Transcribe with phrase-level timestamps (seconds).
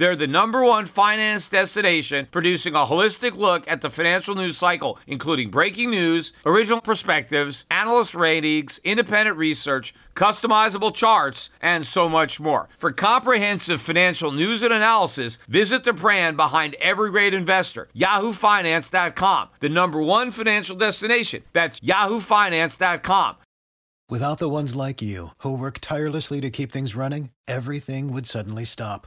[0.00, 4.98] They're the number one finance destination, producing a holistic look at the financial news cycle,
[5.06, 12.70] including breaking news, original perspectives, analyst ratings, independent research, customizable charts, and so much more.
[12.78, 19.68] For comprehensive financial news and analysis, visit the brand behind every great investor, yahoofinance.com, the
[19.68, 21.42] number one financial destination.
[21.52, 23.36] That's yahoofinance.com.
[24.08, 28.64] Without the ones like you, who work tirelessly to keep things running, everything would suddenly
[28.64, 29.06] stop.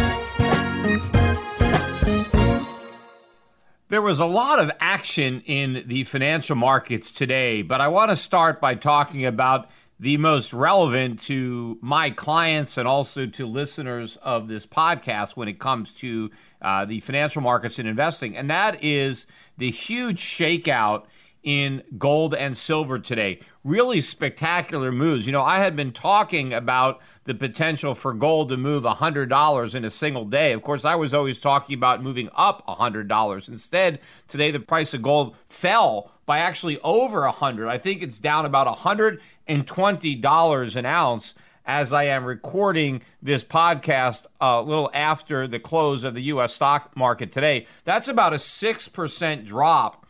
[3.91, 8.15] There was a lot of action in the financial markets today, but I want to
[8.15, 14.47] start by talking about the most relevant to my clients and also to listeners of
[14.47, 19.27] this podcast when it comes to uh, the financial markets and investing, and that is
[19.57, 21.03] the huge shakeout
[21.43, 23.39] in gold and silver today.
[23.63, 25.25] Really spectacular moves.
[25.25, 29.85] You know, I had been talking about the potential for gold to move $100 in
[29.85, 30.53] a single day.
[30.53, 33.49] Of course, I was always talking about moving up $100.
[33.49, 37.67] Instead, today the price of gold fell by actually over 100.
[37.67, 41.33] I think it's down about $120 an ounce
[41.65, 46.53] as I am recording this podcast uh, a little after the close of the US
[46.53, 47.67] stock market today.
[47.83, 50.05] That's about a 6% drop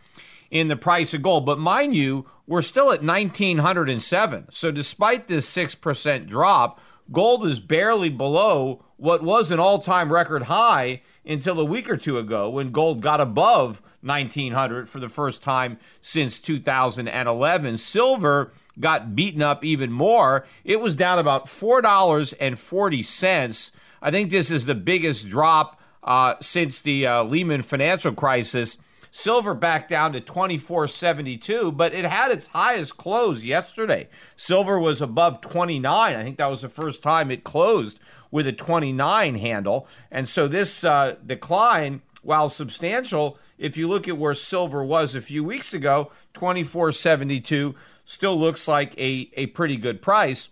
[0.51, 1.45] in the price of gold.
[1.45, 4.47] But mind you, we're still at 1907.
[4.51, 6.79] So despite this 6% drop,
[7.11, 11.97] gold is barely below what was an all time record high until a week or
[11.97, 17.77] two ago when gold got above 1900 for the first time since 2011.
[17.77, 20.45] Silver got beaten up even more.
[20.63, 23.71] It was down about $4.40.
[24.03, 28.77] I think this is the biggest drop uh, since the uh, Lehman financial crisis.
[29.13, 34.07] Silver back down to 24.72, but it had its highest close yesterday.
[34.37, 36.15] Silver was above 29.
[36.15, 37.99] I think that was the first time it closed
[38.31, 39.85] with a 29 handle.
[40.09, 45.21] And so this uh, decline, while substantial, if you look at where silver was a
[45.21, 50.47] few weeks ago, 24.72 still looks like a, a pretty good price.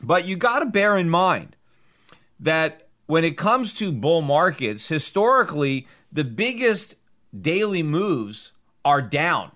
[0.00, 1.56] But you got to bear in mind
[2.38, 6.94] that when it comes to bull markets, historically, the biggest
[7.38, 8.52] daily moves
[8.84, 9.52] are down.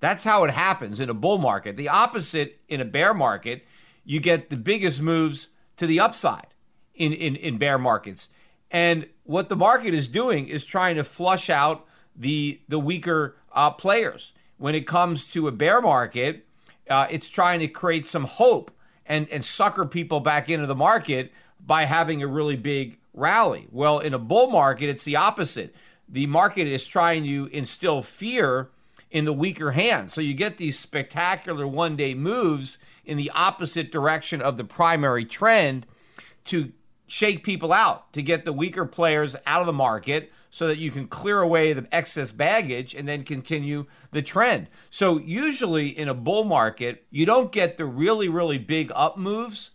[0.00, 1.76] That's how it happens in a bull market.
[1.76, 3.64] The opposite in a bear market,
[4.04, 6.48] you get the biggest moves to the upside
[6.94, 8.28] in, in, in bear markets.
[8.70, 13.70] And what the market is doing is trying to flush out the, the weaker uh,
[13.70, 14.32] players.
[14.58, 16.46] When it comes to a bear market,
[16.88, 18.70] uh, it's trying to create some hope
[19.04, 21.32] and, and sucker people back into the market
[21.64, 23.66] by having a really big rally.
[23.70, 25.74] Well, in a bull market, it's the opposite
[26.08, 28.70] the market is trying to instill fear
[29.10, 30.12] in the weaker hands.
[30.12, 35.24] So you get these spectacular one day moves in the opposite direction of the primary
[35.24, 35.86] trend
[36.46, 36.72] to
[37.06, 40.90] shake people out, to get the weaker players out of the market so that you
[40.90, 44.68] can clear away the excess baggage and then continue the trend.
[44.90, 49.72] So usually in a bull market, you don't get the really, really big up moves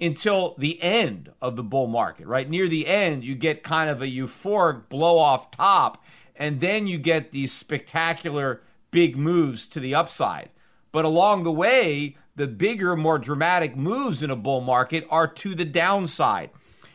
[0.00, 2.48] until the end of the bull market, right?
[2.48, 6.02] Near the end, you get kind of a euphoric blow off top,
[6.36, 8.60] and then you get these spectacular
[8.90, 10.50] big moves to the upside.
[10.92, 15.54] But along the way, the bigger, more dramatic moves in a bull market are to
[15.54, 16.50] the downside.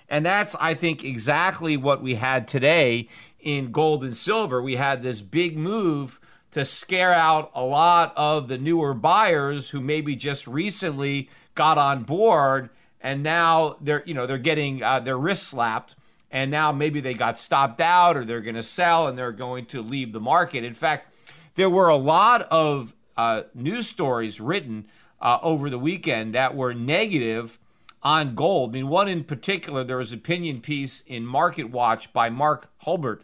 [0.09, 3.07] And that's, I think, exactly what we had today
[3.39, 4.61] in gold and silver.
[4.61, 6.19] We had this big move
[6.51, 12.03] to scare out a lot of the newer buyers who maybe just recently got on
[12.03, 12.69] board
[13.01, 15.95] and now they're you know they're getting uh, their wrist slapped
[16.31, 19.65] and now maybe they got stopped out or they're going to sell and they're going
[19.65, 21.13] to leave the market in fact
[21.55, 24.85] there were a lot of uh, news stories written
[25.21, 27.59] uh, over the weekend that were negative
[28.01, 28.71] on gold.
[28.71, 32.69] I mean, one in particular, there was an opinion piece in Market Watch by Mark
[32.79, 33.23] Hulbert.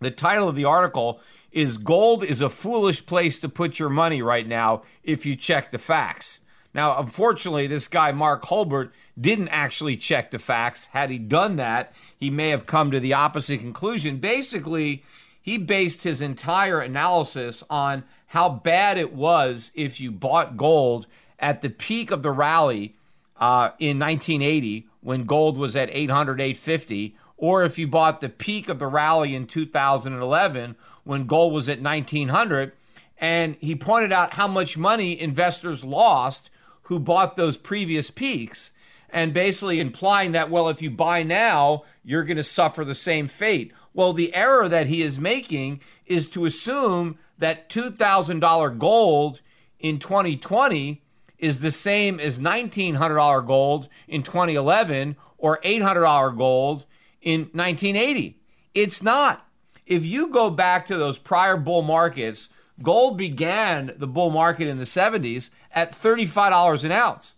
[0.00, 1.20] The title of the article
[1.50, 5.70] is Gold is a Foolish Place to Put Your Money Right Now if you check
[5.70, 6.40] the facts.
[6.76, 10.88] Now, unfortunately, this guy, Mark Hulbert, didn't actually check the facts.
[10.88, 14.18] Had he done that, he may have come to the opposite conclusion.
[14.18, 15.02] Basically,
[15.40, 21.06] he based his entire analysis on how bad it was if you bought gold
[21.38, 22.94] at the peak of the rally
[23.40, 28.68] uh, in 1980 when gold was at 800, 850, or if you bought the peak
[28.68, 32.72] of the rally in 2011 when gold was at 1900.
[33.16, 36.50] And he pointed out how much money investors lost
[36.86, 38.72] who bought those previous peaks
[39.10, 43.28] and basically implying that, well, if you buy now, you're going to suffer the same
[43.28, 43.72] fate.
[43.92, 49.40] Well, the error that he is making is to assume that $2,000 gold
[49.80, 51.02] in 2020
[51.38, 56.86] is the same as $1,900 gold in 2011 or $800 gold
[57.20, 58.38] in 1980.
[58.74, 59.46] It's not.
[59.86, 62.48] If you go back to those prior bull markets,
[62.82, 67.34] gold began the bull market in the 70s at $35 an ounce.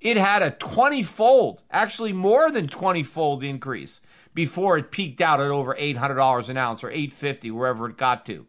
[0.00, 4.00] It had a 20 fold, actually more than 20 fold increase
[4.34, 8.46] before it peaked out at over $800 an ounce or 850 wherever it got to.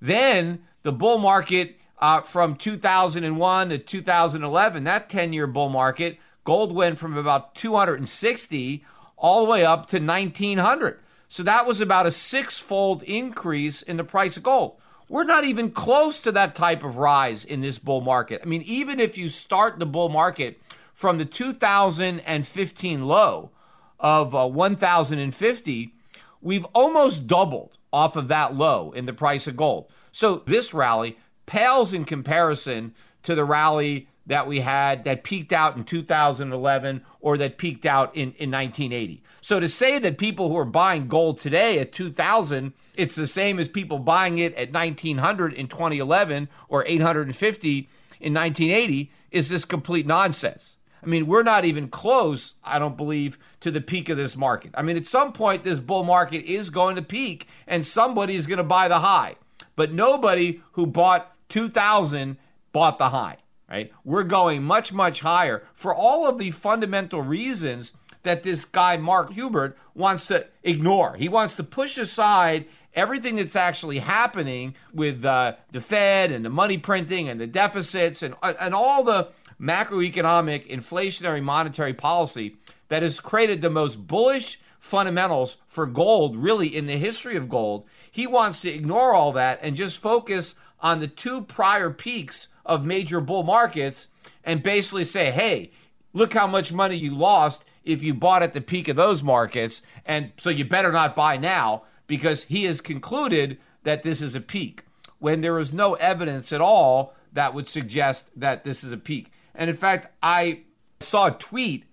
[0.00, 6.72] Then the bull market uh, from 2001 to 2011, that 10 year bull market, gold
[6.72, 8.84] went from about 260
[9.16, 10.98] all the way up to 1900.
[11.28, 14.79] So that was about a six fold increase in the price of gold.
[15.10, 18.42] We're not even close to that type of rise in this bull market.
[18.44, 20.62] I mean, even if you start the bull market
[20.94, 23.50] from the 2015 low
[23.98, 25.94] of uh, 1050,
[26.40, 29.90] we've almost doubled off of that low in the price of gold.
[30.12, 35.76] So this rally pales in comparison to the rally that we had that peaked out
[35.76, 39.24] in 2011 or that peaked out in, in 1980.
[39.40, 43.58] So to say that people who are buying gold today at 2000, it's the same
[43.58, 47.88] as people buying it at 1900 in 2011 or 850
[48.20, 50.76] in 1980 is this complete nonsense.
[51.02, 54.70] I mean, we're not even close, I don't believe, to the peak of this market.
[54.74, 58.46] I mean, at some point, this bull market is going to peak and somebody is
[58.46, 59.34] going to buy the high.
[59.74, 62.36] But nobody who bought 2000
[62.72, 63.38] bought the high,
[63.70, 63.92] right?
[64.04, 69.32] We're going much, much higher for all of the fundamental reasons that this guy, Mark
[69.32, 71.16] Hulbert, wants to ignore.
[71.16, 76.50] He wants to push aside everything that's actually happening with uh, the Fed and the
[76.50, 79.28] money printing and the deficits and, and all the
[79.60, 82.56] macroeconomic inflationary monetary policy
[82.88, 87.86] that has created the most bullish fundamentals for gold, really, in the history of gold.
[88.10, 92.84] He wants to ignore all that and just focus on the two prior peaks of
[92.84, 94.08] major bull markets
[94.44, 95.70] and basically say, hey,
[96.12, 99.82] look how much money you lost if you bought at the peak of those markets.
[100.04, 104.40] And so you better not buy now because he has concluded that this is a
[104.40, 104.84] peak
[105.18, 109.30] when there is no evidence at all that would suggest that this is a peak.
[109.54, 110.62] And in fact, I
[111.00, 111.84] saw a tweet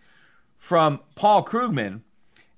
[0.55, 2.01] from Paul Krugman,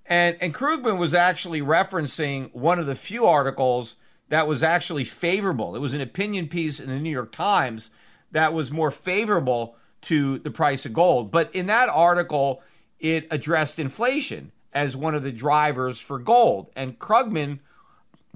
[0.06, 3.98] and, and Krugman was actually referencing one of the few articles
[4.30, 5.76] that was actually favorable.
[5.76, 7.90] It was an opinion piece in the New York Times
[8.32, 11.32] that was more favorable to the price of gold.
[11.32, 12.62] But in that article,
[13.00, 16.72] it addressed inflation as one of the drivers for gold.
[16.76, 17.60] And Krugman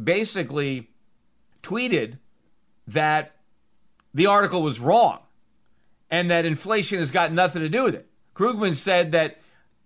[0.01, 0.89] basically
[1.61, 2.17] tweeted
[2.87, 3.35] that
[4.13, 5.19] the article was wrong
[6.09, 8.07] and that inflation has got nothing to do with it.
[8.35, 9.39] Krugman said that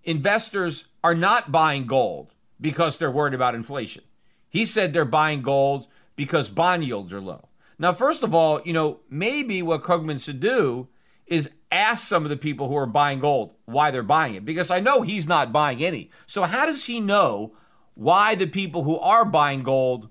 [0.03, 4.03] investors are not buying gold because they're worried about inflation.
[4.49, 7.47] He said they're buying gold because bond yields are low.
[7.79, 10.89] Now, first of all, you know, maybe what Krugman should do
[11.27, 14.71] is ask some of the people who are buying gold why they're buying it because
[14.71, 16.09] I know he's not buying any.
[16.25, 17.55] So, how does he know
[17.93, 20.09] why the people who are buying gold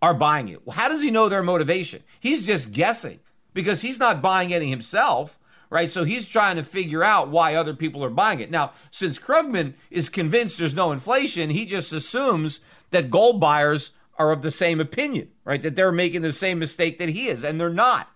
[0.00, 0.64] are buying it?
[0.64, 2.02] Well, How does he know their motivation?
[2.20, 3.20] He's just guessing
[3.52, 5.38] because he's not buying any himself,
[5.70, 5.90] right?
[5.90, 8.50] So, he's trying to figure out why other people are buying it.
[8.50, 13.92] Now, since Krugman is convinced there's no inflation, he just assumes that gold buyers
[14.22, 15.62] are of the same opinion, right?
[15.62, 18.08] That they're making the same mistake that he is, and they're not.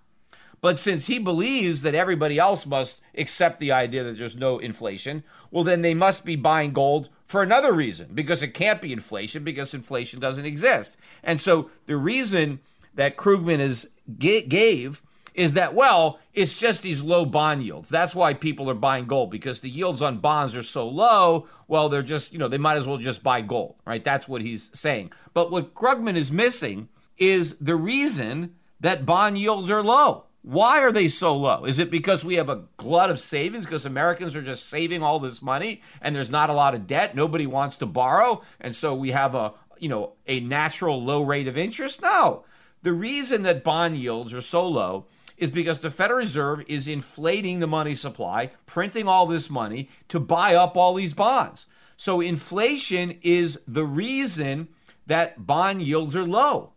[0.60, 5.22] But since he believes that everybody else must accept the idea that there's no inflation,
[5.50, 9.44] well, then they must be buying gold for another reason because it can't be inflation
[9.44, 10.96] because inflation doesn't exist.
[11.22, 12.60] And so the reason
[12.94, 15.02] that Krugman is gave
[15.36, 17.90] is that well, it's just these low bond yields.
[17.90, 21.46] That's why people are buying gold because the yields on bonds are so low.
[21.68, 24.02] Well, they're just you know they might as well just buy gold, right?
[24.02, 25.12] That's what he's saying.
[25.34, 26.88] But what Krugman is missing
[27.18, 30.24] is the reason that bond yields are low.
[30.42, 31.64] Why are they so low?
[31.64, 35.18] Is it because we have a glut of savings because Americans are just saving all
[35.18, 38.94] this money and there's not a lot of debt, nobody wants to borrow, and so
[38.94, 42.00] we have a, you know, a natural low rate of interest?
[42.00, 42.44] No.
[42.84, 47.60] The reason that bond yields are so low is because the Federal Reserve is inflating
[47.60, 51.66] the money supply, printing all this money to buy up all these bonds.
[51.96, 54.68] So inflation is the reason
[55.06, 56.72] that bond yields are low.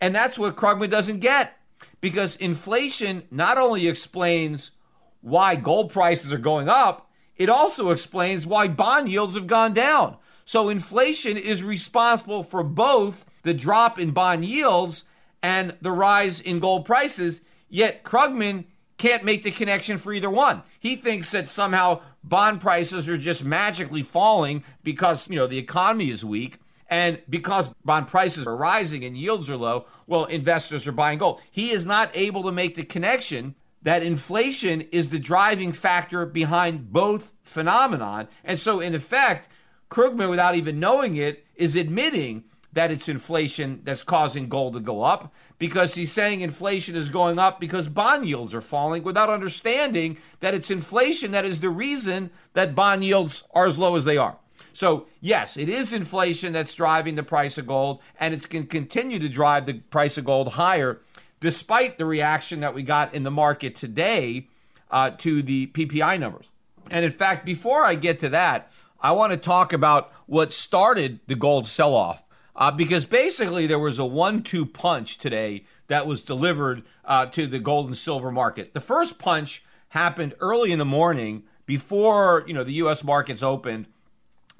[0.00, 1.58] And that's what Krugman doesn't get
[2.00, 4.72] because inflation not only explains
[5.20, 10.16] why gold prices are going up, it also explains why bond yields have gone down.
[10.44, 15.04] So inflation is responsible for both the drop in bond yields
[15.42, 17.40] and the rise in gold prices,
[17.76, 18.64] yet Krugman
[18.96, 20.62] can't make the connection for either one.
[20.80, 26.08] He thinks that somehow bond prices are just magically falling because, you know, the economy
[26.08, 30.92] is weak and because bond prices are rising and yields are low, well, investors are
[30.92, 31.42] buying gold.
[31.50, 36.92] He is not able to make the connection that inflation is the driving factor behind
[36.92, 38.26] both phenomenon.
[38.42, 39.50] And so, in effect,
[39.90, 45.02] Krugman, without even knowing it, is admitting that it's inflation that's causing gold to go
[45.02, 50.18] up because he's saying inflation is going up because bond yields are falling without understanding
[50.40, 54.16] that it's inflation that is the reason that bond yields are as low as they
[54.16, 54.36] are.
[54.72, 58.68] So, yes, it is inflation that's driving the price of gold, and it's going to
[58.68, 61.00] continue to drive the price of gold higher,
[61.40, 64.48] despite the reaction that we got in the market today
[64.90, 66.46] uh, to the PPI numbers.
[66.90, 68.70] And in fact, before I get to that,
[69.00, 72.22] I want to talk about what started the gold sell off.
[72.56, 77.46] Uh, because basically, there was a one two punch today that was delivered uh, to
[77.46, 78.72] the gold and silver market.
[78.72, 83.04] The first punch happened early in the morning before you know the U.S.
[83.04, 83.86] markets opened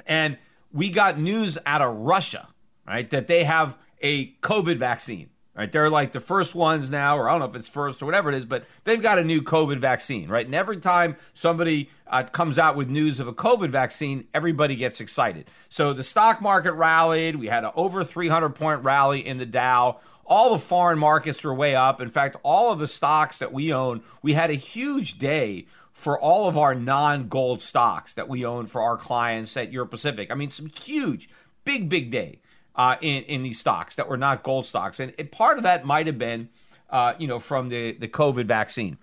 [0.06, 0.36] and
[0.72, 2.48] we got news out of Russia,
[2.86, 5.30] right, that they have a COVID vaccine.
[5.56, 8.04] Right, they're like the first ones now, or I don't know if it's first or
[8.04, 10.44] whatever it is, but they've got a new COVID vaccine, right?
[10.44, 15.00] And every time somebody uh, comes out with news of a COVID vaccine, everybody gets
[15.00, 15.48] excited.
[15.70, 17.36] So the stock market rallied.
[17.36, 20.00] We had an over 300 point rally in the Dow.
[20.26, 22.02] All the foreign markets were way up.
[22.02, 26.20] In fact, all of the stocks that we own, we had a huge day for
[26.20, 30.30] all of our non-gold stocks that we own for our clients at Euro Pacific.
[30.30, 31.30] I mean, some huge,
[31.64, 32.40] big, big day
[32.76, 35.84] uh, in in these stocks that were not gold stocks, and it, part of that
[35.84, 36.48] might have been,
[36.90, 38.98] uh, you know, from the the COVID vaccine,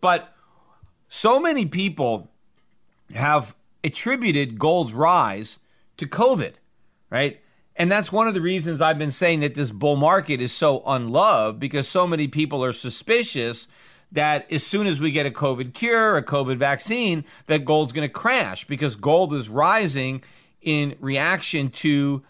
[0.00, 0.34] but
[1.08, 2.30] so many people
[3.14, 5.58] have attributed gold's rise
[5.96, 6.54] to COVID,
[7.10, 7.40] right?
[7.76, 10.82] And that's one of the reasons I've been saying that this bull market is so
[10.84, 13.68] unloved because so many people are suspicious
[14.10, 18.06] that as soon as we get a COVID cure, a COVID vaccine, that gold's going
[18.06, 20.22] to crash because gold is rising
[20.60, 22.22] in reaction to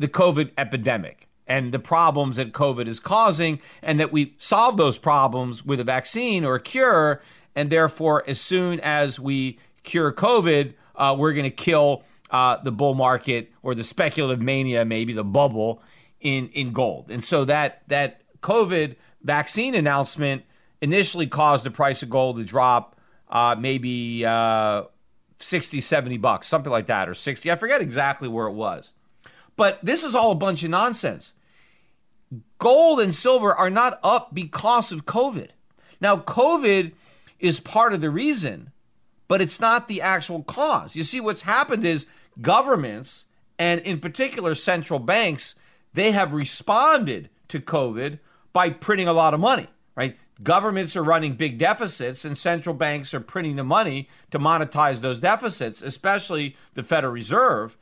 [0.00, 4.98] the COVID epidemic and the problems that COVID is causing, and that we solve those
[4.98, 7.20] problems with a vaccine or a cure.
[7.54, 12.72] And therefore, as soon as we cure COVID, uh, we're going to kill uh, the
[12.72, 15.82] bull market or the speculative mania, maybe the bubble
[16.20, 17.10] in in gold.
[17.10, 20.44] And so that that COVID vaccine announcement
[20.80, 22.96] initially caused the price of gold to drop
[23.28, 24.84] uh, maybe uh,
[25.36, 27.50] 60, 70 bucks, something like that, or 60.
[27.50, 28.92] I forget exactly where it was.
[29.60, 31.34] But this is all a bunch of nonsense.
[32.56, 35.48] Gold and silver are not up because of COVID.
[36.00, 36.92] Now, COVID
[37.38, 38.72] is part of the reason,
[39.28, 40.96] but it's not the actual cause.
[40.96, 42.06] You see, what's happened is
[42.40, 43.26] governments,
[43.58, 45.56] and in particular central banks,
[45.92, 48.18] they have responded to COVID
[48.54, 50.16] by printing a lot of money, right?
[50.42, 55.20] Governments are running big deficits, and central banks are printing the money to monetize those
[55.20, 57.76] deficits, especially the Federal Reserve.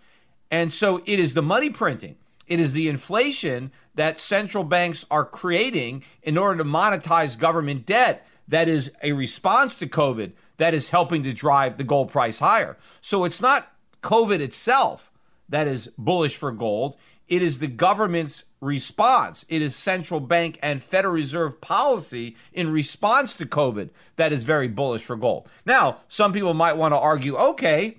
[0.51, 5.25] And so it is the money printing, it is the inflation that central banks are
[5.25, 10.89] creating in order to monetize government debt that is a response to COVID that is
[10.89, 12.79] helping to drive the gold price higher.
[13.01, 15.11] So it's not COVID itself
[15.49, 16.97] that is bullish for gold.
[17.27, 19.45] It is the government's response.
[19.49, 24.69] It is central bank and Federal Reserve policy in response to COVID that is very
[24.69, 25.49] bullish for gold.
[25.67, 27.99] Now, some people might want to argue, okay,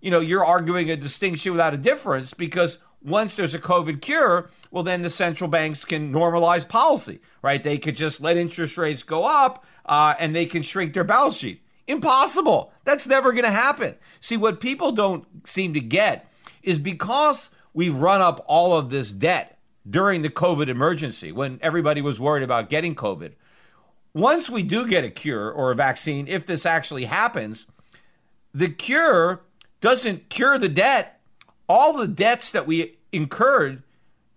[0.00, 4.50] you know, you're arguing a distinction without a difference because once there's a COVID cure,
[4.70, 7.62] well, then the central banks can normalize policy, right?
[7.62, 11.36] They could just let interest rates go up uh, and they can shrink their balance
[11.36, 11.62] sheet.
[11.86, 12.72] Impossible.
[12.84, 13.94] That's never going to happen.
[14.20, 16.30] See, what people don't seem to get
[16.62, 22.02] is because we've run up all of this debt during the COVID emergency when everybody
[22.02, 23.32] was worried about getting COVID.
[24.12, 27.66] Once we do get a cure or a vaccine, if this actually happens,
[28.52, 29.42] the cure
[29.80, 31.20] doesn't cure the debt.
[31.68, 33.82] All the debts that we incurred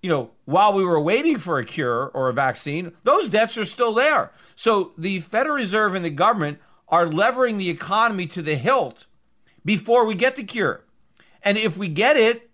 [0.01, 3.65] you know, while we were waiting for a cure or a vaccine, those debts are
[3.65, 4.31] still there.
[4.55, 9.05] So the Federal Reserve and the government are levering the economy to the hilt
[9.63, 10.83] before we get the cure.
[11.43, 12.49] And if we get it,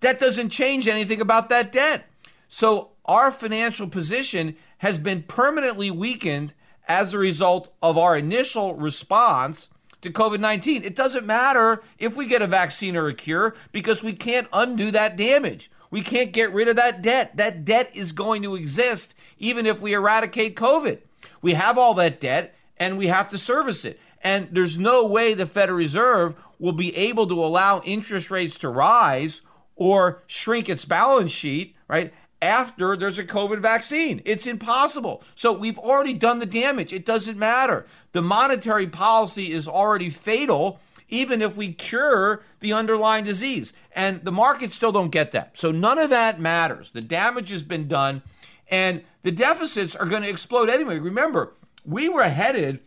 [0.00, 2.08] that doesn't change anything about that debt.
[2.48, 6.54] So our financial position has been permanently weakened
[6.86, 9.68] as a result of our initial response
[10.02, 10.84] to COVID 19.
[10.84, 14.90] It doesn't matter if we get a vaccine or a cure because we can't undo
[14.90, 15.70] that damage.
[15.90, 17.36] We can't get rid of that debt.
[17.36, 20.98] That debt is going to exist even if we eradicate COVID.
[21.40, 23.98] We have all that debt and we have to service it.
[24.22, 28.68] And there's no way the Federal Reserve will be able to allow interest rates to
[28.68, 29.42] rise
[29.76, 32.12] or shrink its balance sheet, right?
[32.40, 34.22] After there's a COVID vaccine.
[34.24, 35.22] It's impossible.
[35.34, 36.92] So we've already done the damage.
[36.92, 37.86] It doesn't matter.
[38.12, 43.72] The monetary policy is already fatal, even if we cure the underlying disease.
[43.92, 45.58] And the markets still don't get that.
[45.58, 46.90] So none of that matters.
[46.90, 48.22] The damage has been done,
[48.68, 51.00] and the deficits are going to explode anyway.
[51.00, 51.54] Remember,
[51.84, 52.80] we were headed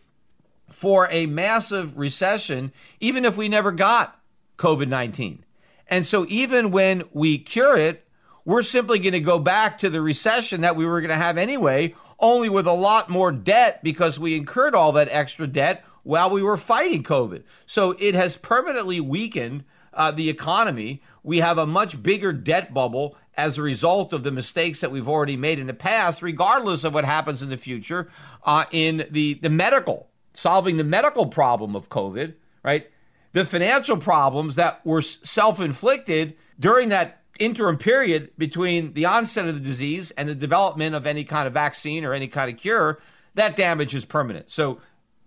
[0.70, 4.18] for a massive recession, even if we never got
[4.56, 5.44] COVID 19.
[5.88, 8.06] And so, even when we cure it,
[8.44, 11.38] we're simply going to go back to the recession that we were going to have
[11.38, 16.30] anyway, only with a lot more debt because we incurred all that extra debt while
[16.30, 17.44] we were fighting COVID.
[17.66, 21.02] So, it has permanently weakened uh, the economy.
[21.22, 25.08] We have a much bigger debt bubble as a result of the mistakes that we've
[25.08, 28.10] already made in the past, regardless of what happens in the future
[28.44, 32.90] uh, in the, the medical solving the medical problem of COVID, right?
[33.32, 39.54] The financial problems that were self inflicted during that interim period between the onset of
[39.54, 43.00] the disease and the development of any kind of vaccine or any kind of cure,
[43.34, 44.50] that damage is permanent.
[44.50, 44.80] So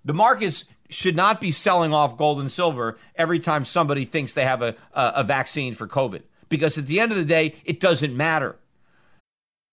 [0.04, 4.46] the markets should not be selling off gold and silver every time somebody thinks they
[4.46, 6.22] have a, a, a vaccine for COVID.
[6.48, 8.56] Because at the end of the day, it doesn't matter.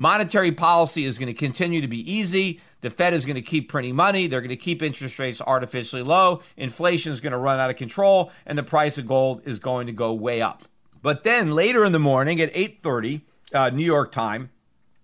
[0.00, 2.60] Monetary policy is going to continue to be easy.
[2.82, 4.28] The Fed is going to keep printing money.
[4.28, 6.40] They're going to keep interest rates artificially low.
[6.56, 9.88] Inflation is going to run out of control, and the price of gold is going
[9.88, 10.62] to go way up.
[11.02, 14.50] But then later in the morning at 8:30 uh, New York time,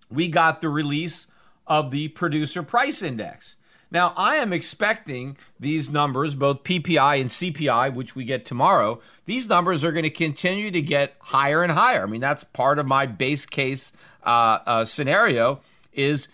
[0.08, 1.26] we got the release
[1.66, 3.56] of the producer price index.
[3.90, 9.48] Now, I am expecting these numbers, both PPI and CPI, which we get tomorrow, these
[9.48, 12.02] numbers are going to continue to get higher and higher.
[12.02, 13.92] I mean, that's part of my base case
[14.24, 15.60] uh, uh, scenario
[15.92, 16.28] is,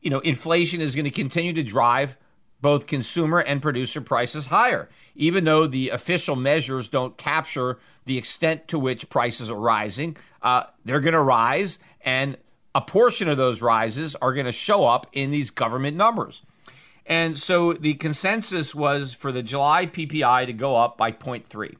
[0.00, 2.16] you know, inflation is going to continue to drive
[2.60, 8.66] both consumer and producer prices higher, even though the official measures don't capture the extent
[8.68, 10.16] to which prices are rising.
[10.42, 12.36] Uh, they're going to rise, and
[12.74, 16.42] a portion of those rises are going to show up in these government numbers.
[17.06, 21.76] And so the consensus was for the July PPI to go up by 0.3.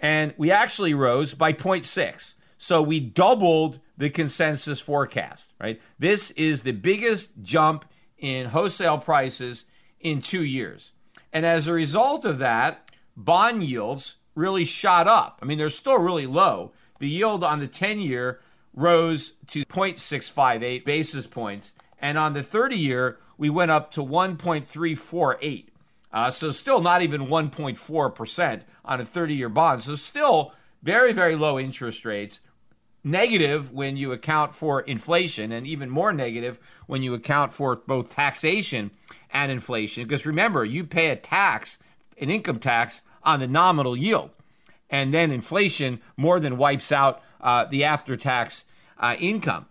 [0.00, 2.34] And we actually rose by 0.6.
[2.58, 5.80] So we doubled the consensus forecast, right?
[5.96, 7.84] This is the biggest jump
[8.18, 9.64] in wholesale prices
[10.00, 10.90] in two years.
[11.32, 15.38] And as a result of that, bond yields really shot up.
[15.40, 16.72] I mean, they're still really low.
[16.98, 18.40] The yield on the 10 year
[18.74, 21.72] rose to 0.658 basis points.
[22.00, 25.66] And on the 30 year, we went up to 1.348.
[26.12, 29.84] Uh, so still not even 1.4% on a 30 year bond.
[29.84, 32.40] So still very, very low interest rates
[33.04, 38.10] negative when you account for inflation, and even more negative when you account for both
[38.10, 38.90] taxation
[39.30, 40.04] and inflation.
[40.04, 41.78] Because remember, you pay a tax,
[42.18, 44.30] an income tax, on the nominal yield,
[44.90, 48.64] and then inflation more than wipes out uh, the after tax
[48.98, 49.66] uh, income.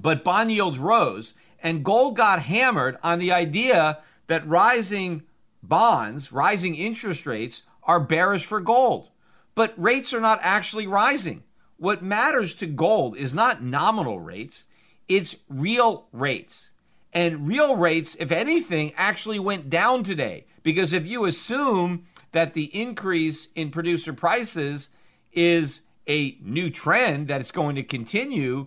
[0.00, 5.22] But bond yields rose, and gold got hammered on the idea that rising
[5.62, 9.08] bonds, rising interest rates, are bearish for gold.
[9.54, 11.42] But rates are not actually rising.
[11.78, 14.66] What matters to gold is not nominal rates,
[15.08, 16.70] it's real rates.
[17.12, 20.44] And real rates, if anything, actually went down today.
[20.62, 24.90] Because if you assume that the increase in producer prices
[25.32, 28.66] is a new trend that is going to continue,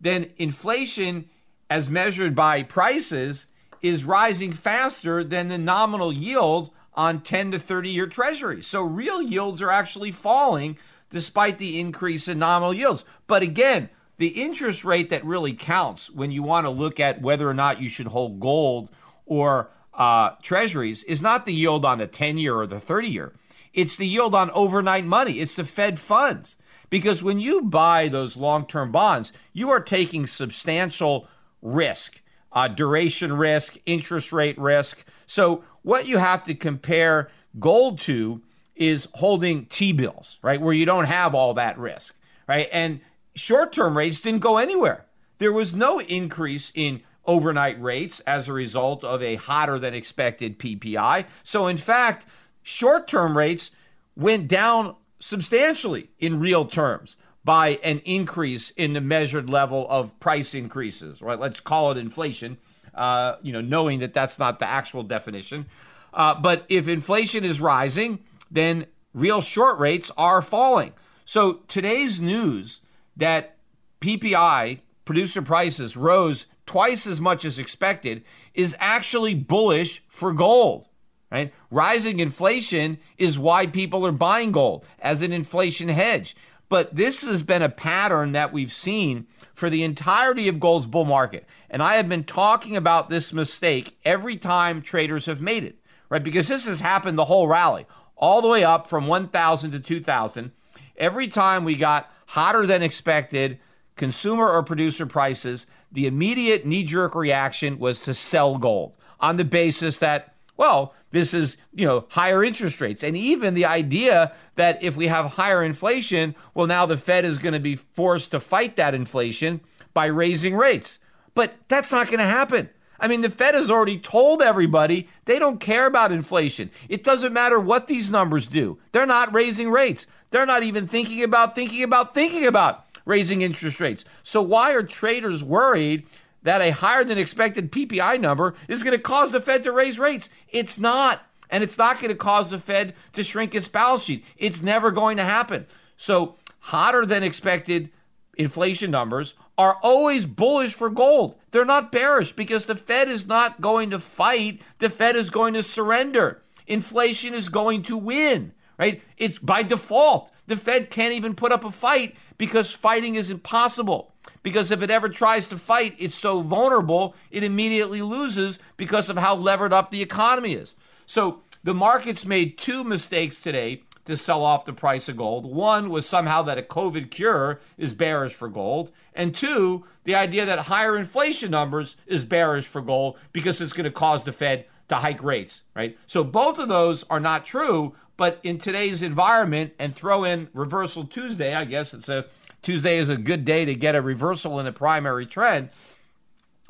[0.00, 1.28] then inflation,
[1.70, 3.46] as measured by prices,
[3.82, 8.66] is rising faster than the nominal yield on 10 to 30 year treasuries.
[8.66, 10.78] So real yields are actually falling
[11.16, 13.02] despite the increase in nominal yields.
[13.26, 17.48] But again, the interest rate that really counts when you want to look at whether
[17.48, 18.90] or not you should hold gold
[19.24, 23.32] or uh, treasuries is not the yield on the 10 year or the 30 year.
[23.72, 25.40] It's the yield on overnight money.
[25.40, 26.58] It's the Fed funds.
[26.90, 31.28] Because when you buy those long term bonds, you are taking substantial
[31.62, 32.20] risk,
[32.52, 35.02] uh, duration risk, interest rate risk.
[35.26, 38.42] So, what you have to compare gold to
[38.76, 40.60] is holding T bills, right?
[40.60, 42.16] Where you don't have all that risk,
[42.48, 42.68] right?
[42.72, 43.00] And
[43.34, 45.06] short term rates didn't go anywhere.
[45.38, 50.58] There was no increase in overnight rates as a result of a hotter than expected
[50.58, 51.26] PPI.
[51.42, 52.26] So, in fact,
[52.62, 53.70] short term rates
[54.16, 60.54] went down substantially in real terms by an increase in the measured level of price
[60.54, 61.38] increases, right?
[61.38, 62.58] Let's call it inflation,
[62.94, 65.66] uh, you know, knowing that that's not the actual definition.
[66.12, 68.18] Uh, but if inflation is rising,
[68.50, 70.92] then real short rates are falling.
[71.24, 72.80] So today's news
[73.16, 73.56] that
[74.00, 78.22] PPI, producer prices, rose twice as much as expected
[78.54, 80.88] is actually bullish for gold.
[81.30, 81.52] Right?
[81.70, 86.36] Rising inflation is why people are buying gold as an inflation hedge.
[86.68, 91.04] But this has been a pattern that we've seen for the entirety of gold's bull
[91.04, 91.46] market.
[91.70, 95.78] And I have been talking about this mistake every time traders have made it,
[96.08, 96.22] right?
[96.22, 100.52] Because this has happened the whole rally, all the way up from 1,000 to 2,000.
[100.96, 103.58] Every time we got hotter than expected
[103.96, 109.44] consumer or producer prices, the immediate knee jerk reaction was to sell gold on the
[109.44, 113.02] basis that well, this is, you know, higher interest rates.
[113.02, 117.38] And even the idea that if we have higher inflation, well, now the Fed is
[117.38, 119.60] going to be forced to fight that inflation
[119.92, 120.98] by raising rates.
[121.34, 122.70] But that's not going to happen.
[122.98, 126.70] I mean, the Fed has already told everybody they don't care about inflation.
[126.88, 128.78] It doesn't matter what these numbers do.
[128.92, 130.06] They're not raising rates.
[130.30, 134.04] They're not even thinking about thinking about thinking about raising interest rates.
[134.22, 136.04] So why are traders worried
[136.46, 139.98] that a higher than expected PPI number is going to cause the Fed to raise
[139.98, 140.30] rates.
[140.48, 141.26] It's not.
[141.50, 144.24] And it's not going to cause the Fed to shrink its balance sheet.
[144.36, 145.66] It's never going to happen.
[145.96, 147.90] So, hotter than expected
[148.36, 151.36] inflation numbers are always bullish for gold.
[151.50, 154.60] They're not bearish because the Fed is not going to fight.
[154.78, 156.42] The Fed is going to surrender.
[156.66, 159.02] Inflation is going to win, right?
[159.16, 160.30] It's by default.
[160.46, 164.90] The Fed can't even put up a fight because fighting is impossible because if it
[164.90, 169.90] ever tries to fight, it's so vulnerable, it immediately loses because of how levered up
[169.90, 170.76] the economy is.
[171.06, 175.46] So the markets made two mistakes today to sell off the price of gold.
[175.46, 178.90] One was somehow that a COVID cure is bearish for gold.
[179.14, 183.84] And two, the idea that higher inflation numbers is bearish for gold because it's going
[183.84, 185.98] to cause the Fed to hike rates, right?
[186.06, 191.04] So both of those are not true, but in today's environment and throw in reversal
[191.04, 192.26] Tuesday, I guess it's a
[192.62, 195.70] Tuesday is a good day to get a reversal in a primary trend.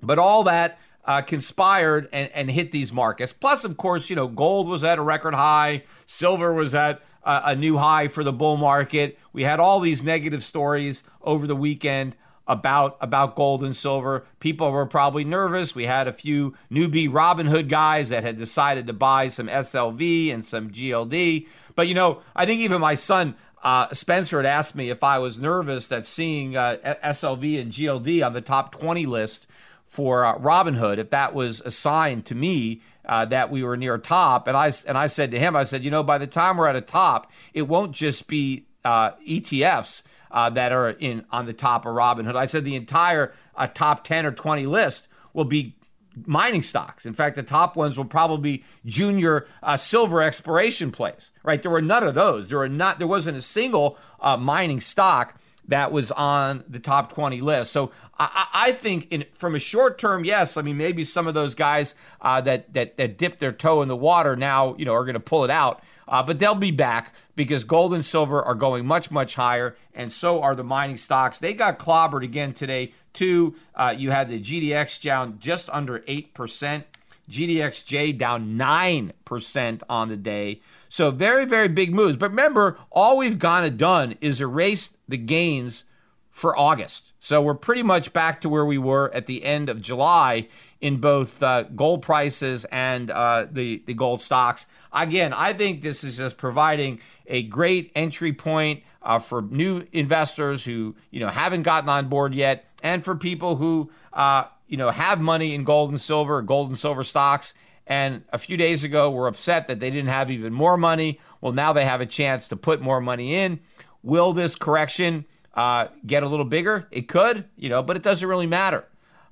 [0.02, 3.32] But all that uh, conspired and, and hit these markets.
[3.32, 7.56] Plus, of course, you know, gold was at a record high, silver was at a,
[7.56, 9.18] new high for the bull market.
[9.32, 14.24] We had all these negative stories over the weekend about about gold and silver.
[14.38, 15.74] People were probably nervous.
[15.74, 20.44] We had a few newbie Robinhood guys that had decided to buy some SLV and
[20.44, 21.48] some GLD.
[21.74, 25.18] But you know, I think even my son uh, Spencer had asked me if I
[25.18, 29.46] was nervous that seeing uh, SLV and GLD on the top 20 list
[29.86, 33.94] for uh, Robinhood, if that was a sign to me uh, that we were near
[33.94, 34.48] a top.
[34.48, 36.66] And I, and I said to him, I said, you know, by the time we're
[36.66, 41.52] at a top, it won't just be uh, ETFs uh, that are in on the
[41.52, 42.36] top of Robinhood.
[42.36, 43.32] I said the entire
[43.74, 45.76] top 10 or 20 list will be
[46.24, 47.04] mining stocks.
[47.06, 51.30] In fact, the top ones will probably be junior uh, silver exploration plays.
[51.44, 51.60] Right?
[51.60, 52.48] There were none of those.
[52.48, 52.98] There were not.
[52.98, 57.72] There wasn't a single uh, mining stock that was on the top 20 list.
[57.72, 60.56] So I, I think in, from a short term, yes.
[60.56, 63.88] I mean, maybe some of those guys uh, that, that that dipped their toe in
[63.88, 65.82] the water now, you know, are going to pull it out.
[66.08, 70.12] Uh, but they'll be back because gold and silver are going much, much higher, and
[70.12, 71.38] so are the mining stocks.
[71.38, 73.56] They got clobbered again today, too.
[73.74, 76.84] Uh, you had the GDX down just under 8%,
[77.30, 80.60] GDXJ down 9% on the day.
[80.88, 82.16] So, very, very big moves.
[82.16, 85.84] But remember, all we've gone and done is erase the gains
[86.30, 87.12] for August.
[87.18, 90.48] So, we're pretty much back to where we were at the end of July
[90.80, 94.66] in both uh, gold prices and uh, the, the gold stocks.
[94.92, 100.64] Again, I think this is just providing a great entry point uh, for new investors
[100.64, 104.90] who you know haven't gotten on board yet, and for people who uh, you know
[104.90, 107.54] have money in gold and silver, gold and silver stocks.
[107.86, 111.20] And a few days ago, were upset that they didn't have even more money.
[111.40, 113.60] Well, now they have a chance to put more money in.
[114.02, 115.24] Will this correction
[115.54, 116.88] uh, get a little bigger?
[116.90, 118.86] It could, you know, but it doesn't really matter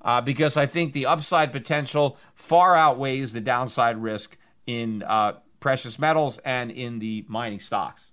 [0.05, 5.99] uh, because I think the upside potential far outweighs the downside risk in uh, precious
[5.99, 8.11] metals and in the mining stocks.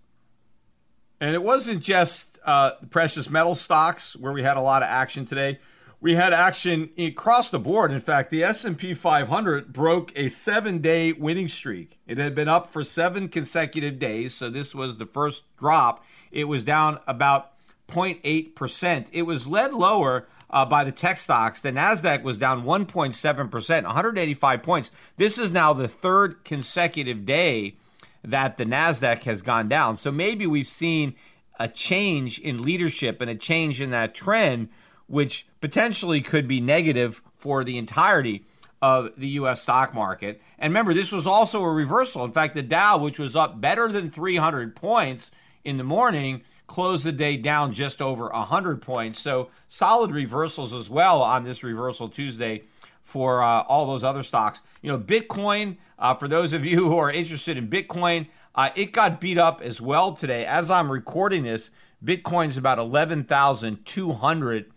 [1.20, 5.26] And it wasn't just uh, precious metal stocks where we had a lot of action
[5.26, 5.60] today.
[6.02, 7.92] We had action across the board.
[7.92, 12.00] In fact, the S&P 500 broke a 7-day winning streak.
[12.08, 16.04] It had been up for 7 consecutive days, so this was the first drop.
[16.32, 17.52] It was down about
[17.86, 19.06] 0.8%.
[19.12, 21.60] It was led lower uh, by the tech stocks.
[21.60, 24.90] The Nasdaq was down 1.7%, 185 points.
[25.18, 27.76] This is now the third consecutive day
[28.24, 29.96] that the Nasdaq has gone down.
[29.96, 31.14] So maybe we've seen
[31.60, 34.68] a change in leadership and a change in that trend
[35.06, 38.44] which potentially could be negative for the entirety
[38.80, 39.62] of the U.S.
[39.62, 40.42] stock market.
[40.58, 42.24] And remember, this was also a reversal.
[42.24, 45.30] In fact, the Dow, which was up better than 300 points
[45.64, 49.20] in the morning, closed the day down just over 100 points.
[49.20, 52.64] So solid reversals as well on this reversal Tuesday
[53.02, 54.62] for uh, all those other stocks.
[54.80, 58.92] You know, Bitcoin, uh, for those of you who are interested in Bitcoin, uh, it
[58.92, 60.44] got beat up as well today.
[60.44, 61.70] As I'm recording this,
[62.04, 64.71] Bitcoin's about 11,200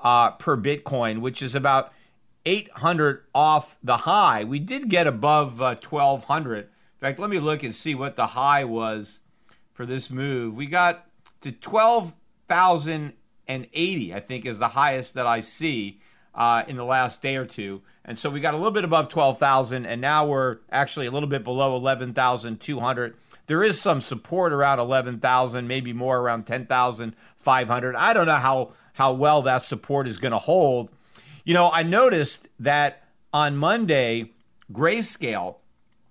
[0.00, 1.92] uh, per Bitcoin, which is about
[2.44, 4.44] 800 off the high.
[4.44, 6.64] We did get above uh, 1200.
[6.64, 9.20] In fact, let me look and see what the high was
[9.72, 10.56] for this move.
[10.56, 11.06] We got
[11.42, 16.00] to 12,080, I think, is the highest that I see
[16.34, 17.82] uh, in the last day or two.
[18.04, 21.28] And so we got a little bit above 12,000, and now we're actually a little
[21.28, 23.16] bit below 11,200.
[23.46, 27.96] There is some support around 11,000, maybe more around 10,500.
[27.96, 30.88] I don't know how how well that support is going to hold.
[31.44, 34.32] You know, I noticed that on Monday,
[34.72, 35.54] Grayscale,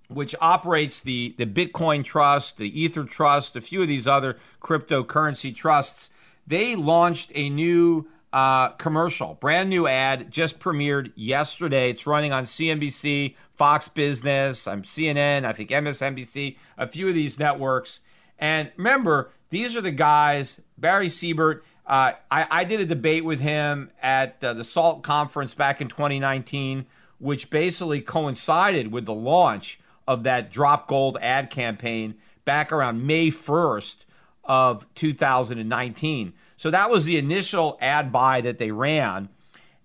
[0.08, 5.54] which operates the, the Bitcoin Trust, the Ether Trust, a few of these other cryptocurrency
[5.54, 6.10] trusts,
[6.48, 11.90] they launched a new uh, commercial, brand new ad, just premiered yesterday.
[11.90, 17.38] It's running on CNBC, Fox Business, I'm CNN, I think MSNBC, a few of these
[17.38, 18.00] networks.
[18.40, 23.40] And remember, these are the guys, Barry Silbert, uh, I, I, did a debate with
[23.40, 26.86] him at uh, the SALT conference back in 2019,
[27.18, 33.30] which basically coincided with the launch of that Drop Gold ad campaign back around May
[33.30, 34.04] 1st
[34.44, 36.34] of 2019.
[36.58, 39.30] So that was the initial ad buy that they ran.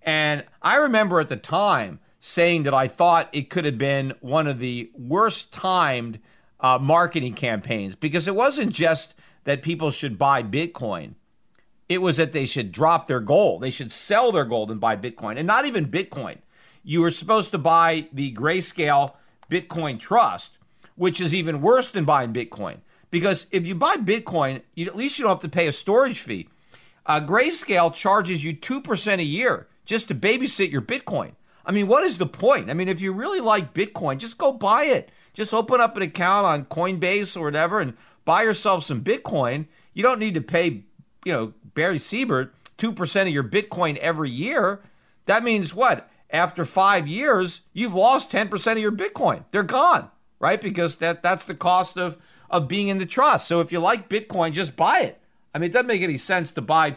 [0.03, 4.49] And I remember at the time saying that I thought it could have been one
[4.49, 6.19] of the worst timed
[6.59, 11.15] uh, marketing campaigns because it wasn't just that people should buy Bitcoin
[11.93, 13.63] it was that they should drop their gold.
[13.63, 16.39] They should sell their gold and buy Bitcoin, and not even Bitcoin.
[16.83, 19.13] You were supposed to buy the Grayscale
[19.51, 20.59] Bitcoin Trust,
[20.97, 22.79] which is even worse than buying Bitcoin.
[23.11, 26.19] Because if you buy Bitcoin, you, at least you don't have to pay a storage
[26.19, 26.49] fee.
[27.05, 31.33] Uh, Grayscale charges you 2% a year just to babysit your Bitcoin.
[31.65, 32.71] I mean, what is the point?
[32.71, 35.11] I mean, if you really like Bitcoin, just go buy it.
[35.35, 39.67] Just open up an account on Coinbase or whatever and buy yourself some Bitcoin.
[39.95, 40.85] You don't need to pay
[41.25, 44.81] you know, Barry Silbert, 2% of your Bitcoin every year,
[45.27, 46.11] that means what?
[46.31, 49.45] After five years, you've lost 10% of your Bitcoin.
[49.51, 50.61] They're gone, right?
[50.61, 52.17] Because that, that's the cost of,
[52.51, 53.47] of being in the trust.
[53.47, 55.21] So if you like Bitcoin, just buy it.
[55.55, 56.97] I mean, it doesn't make any sense to buy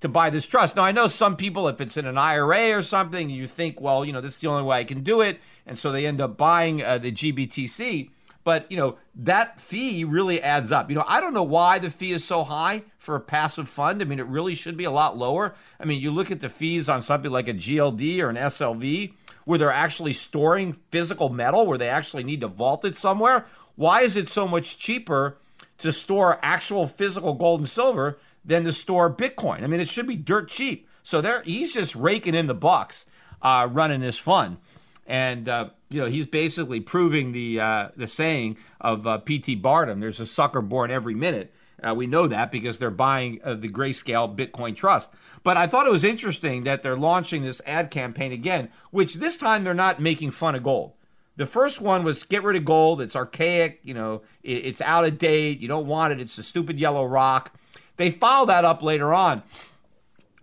[0.00, 0.76] to buy this trust.
[0.76, 4.04] Now, I know some people, if it's in an IRA or something, you think, well,
[4.04, 5.40] you know, this is the only way I can do it.
[5.66, 8.10] And so they end up buying uh, the GBTC.
[8.46, 10.88] But, you know, that fee really adds up.
[10.88, 14.00] You know, I don't know why the fee is so high for a passive fund.
[14.00, 15.56] I mean, it really should be a lot lower.
[15.80, 19.12] I mean, you look at the fees on something like a GLD or an SLV
[19.46, 23.46] where they're actually storing physical metal, where they actually need to vault it somewhere.
[23.74, 25.38] Why is it so much cheaper
[25.78, 29.64] to store actual physical gold and silver than to store Bitcoin?
[29.64, 30.88] I mean, it should be dirt cheap.
[31.02, 33.06] So there, he's just raking in the bucks
[33.42, 34.58] uh, running this fund.
[35.04, 39.56] And uh, you know, he's basically proving the uh, the saying of uh, P.T.
[39.56, 41.52] Barnum: "There's a sucker born every minute."
[41.86, 45.10] Uh, we know that because they're buying uh, the Grayscale Bitcoin Trust.
[45.42, 49.36] But I thought it was interesting that they're launching this ad campaign again, which this
[49.36, 50.92] time they're not making fun of gold.
[51.36, 53.00] The first one was get rid of gold.
[53.00, 53.80] It's archaic.
[53.82, 55.60] You know, it, it's out of date.
[55.60, 56.20] You don't want it.
[56.20, 57.54] It's a stupid yellow rock.
[57.96, 59.42] They followed that up later on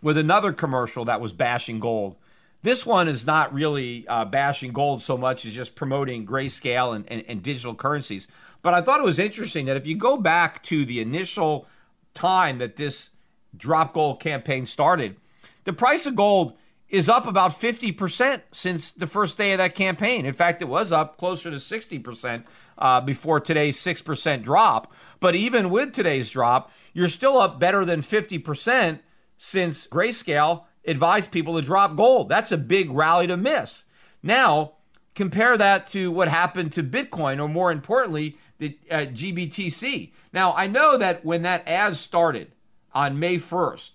[0.01, 2.15] with another commercial that was bashing gold
[2.63, 7.05] this one is not really uh, bashing gold so much as just promoting grayscale and,
[7.09, 8.27] and, and digital currencies.
[8.61, 11.67] But I thought it was interesting that if you go back to the initial
[12.13, 13.09] time that this
[13.55, 15.17] drop gold campaign started,
[15.65, 20.25] the price of gold is up about 50% since the first day of that campaign.
[20.25, 22.43] In fact, it was up closer to 60%
[22.77, 24.93] uh, before today's 6% drop.
[25.19, 28.99] But even with today's drop, you're still up better than 50%
[29.37, 32.29] since Grayscale advised people to drop gold.
[32.29, 33.85] That's a big rally to miss.
[34.21, 34.73] Now,
[35.15, 40.11] compare that to what happened to Bitcoin, or more importantly, the uh, GBTC.
[40.31, 42.51] Now, I know that when that ad started
[42.93, 43.91] on May 1st,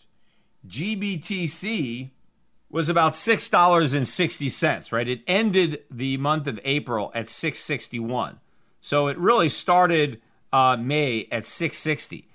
[0.67, 2.11] GBTC
[2.71, 5.09] was about $6.60, right?
[5.09, 8.41] It ended the month of April at 661.
[8.81, 10.21] So it really started
[10.53, 12.28] uh, May at 660.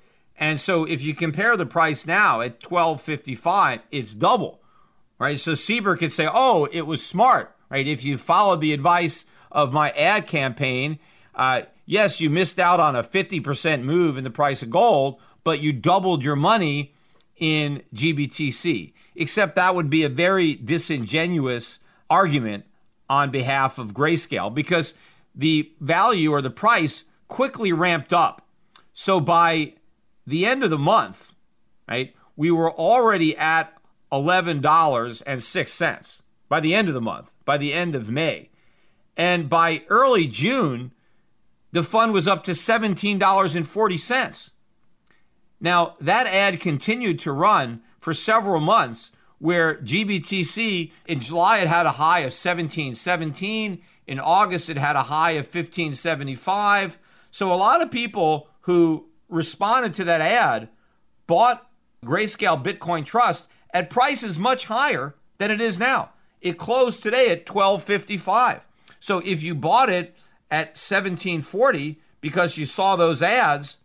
[0.43, 4.59] And so if you compare the price now at 1255, it's double,
[5.17, 5.39] right?
[5.39, 7.87] So Silbert could say, oh, it was smart, right?
[7.87, 10.99] If you followed the advice of my ad campaign,
[11.33, 15.61] uh, yes, you missed out on a 50% move in the price of gold, but
[15.61, 16.93] you doubled your money
[17.37, 21.79] in GBTC except that would be a very disingenuous
[22.09, 22.65] argument
[23.09, 24.93] on behalf of Grayscale because
[25.33, 28.45] the value or the price quickly ramped up.
[28.91, 29.75] So by
[30.25, 31.33] the end of the month,
[31.87, 33.73] right, we were already at
[34.11, 38.49] $11.06 by the end of the month, by the end of May.
[39.17, 40.91] And by early June,
[41.71, 44.51] the fund was up to $17.40.
[45.59, 51.85] Now, that ad continued to run for several months where GBTC in July it had
[51.85, 56.99] a high of 1717, in August it had a high of 1575.
[57.31, 60.69] So a lot of people who responded to that ad
[61.27, 61.69] bought
[62.05, 66.11] Grayscale Bitcoin Trust at prices much higher than it is now.
[66.41, 68.67] It closed today at 1255.
[68.99, 70.15] So if you bought it
[70.51, 73.79] at 1740 because you saw those ads,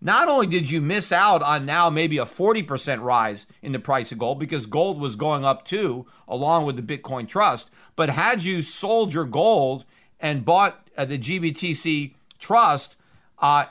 [0.00, 4.10] not only did you miss out on now maybe a 40% rise in the price
[4.10, 8.44] of gold because gold was going up too, along with the Bitcoin Trust, but had
[8.44, 9.84] you sold your gold
[10.18, 12.96] and bought uh, the GBTC Trust
[13.38, 13.66] uh,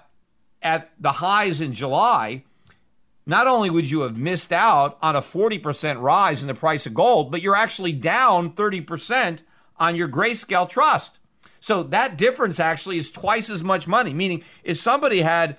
[0.61, 2.43] at the highs in July,
[3.25, 6.93] not only would you have missed out on a 40% rise in the price of
[6.93, 9.39] gold, but you're actually down 30%
[9.77, 11.17] on your Grayscale Trust.
[11.59, 15.57] So that difference actually is twice as much money, meaning if somebody had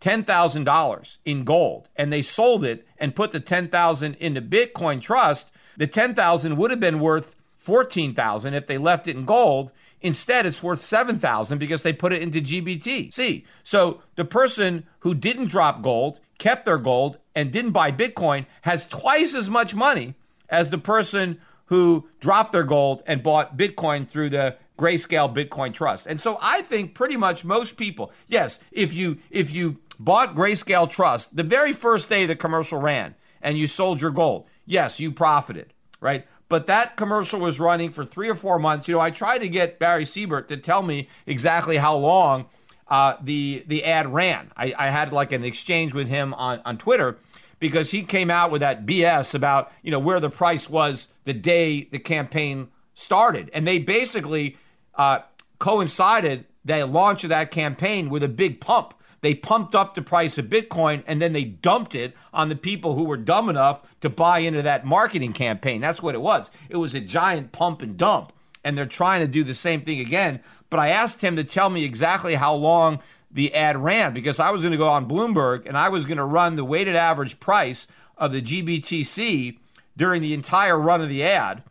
[0.00, 5.86] $10,000 in gold and they sold it and put the 10,000 into Bitcoin Trust, the
[5.86, 9.72] 10,000 would have been worth 14,000 if they left it in gold.
[10.04, 13.12] Instead, it's worth 7,000 because they put it into GBT.
[13.12, 18.44] See, so the person who didn't drop gold, kept their gold, and didn't buy Bitcoin
[18.62, 20.14] has twice as much money
[20.50, 26.06] as the person who dropped their gold and bought Bitcoin through the Grayscale Bitcoin Trust.
[26.06, 30.90] And so I think pretty much most people, yes, if you if you bought Grayscale
[30.90, 35.10] Trust the very first day the commercial ran and you sold your gold, yes, you
[35.12, 36.26] profited, right?
[36.48, 38.86] But that commercial was running for three or four months.
[38.86, 42.46] You know, I tried to get Barry Silbert to tell me exactly how long
[42.88, 44.52] uh, the the ad ran.
[44.56, 47.18] I, I had like an exchange with him on, on Twitter
[47.58, 51.32] because he came out with that BS about you know where the price was the
[51.32, 54.56] day the campaign started, and they basically
[54.96, 55.20] uh,
[55.58, 58.94] coincided the launch of that campaign with a big pump.
[59.24, 62.94] They pumped up the price of Bitcoin and then they dumped it on the people
[62.94, 65.80] who were dumb enough to buy into that marketing campaign.
[65.80, 66.50] That's what it was.
[66.68, 68.34] It was a giant pump and dump.
[68.62, 70.40] And they're trying to do the same thing again.
[70.68, 72.98] But I asked him to tell me exactly how long
[73.30, 76.18] the ad ran because I was going to go on Bloomberg and I was going
[76.18, 77.86] to run the weighted average price
[78.18, 79.56] of the GBTC
[79.96, 81.62] during the entire run of the ad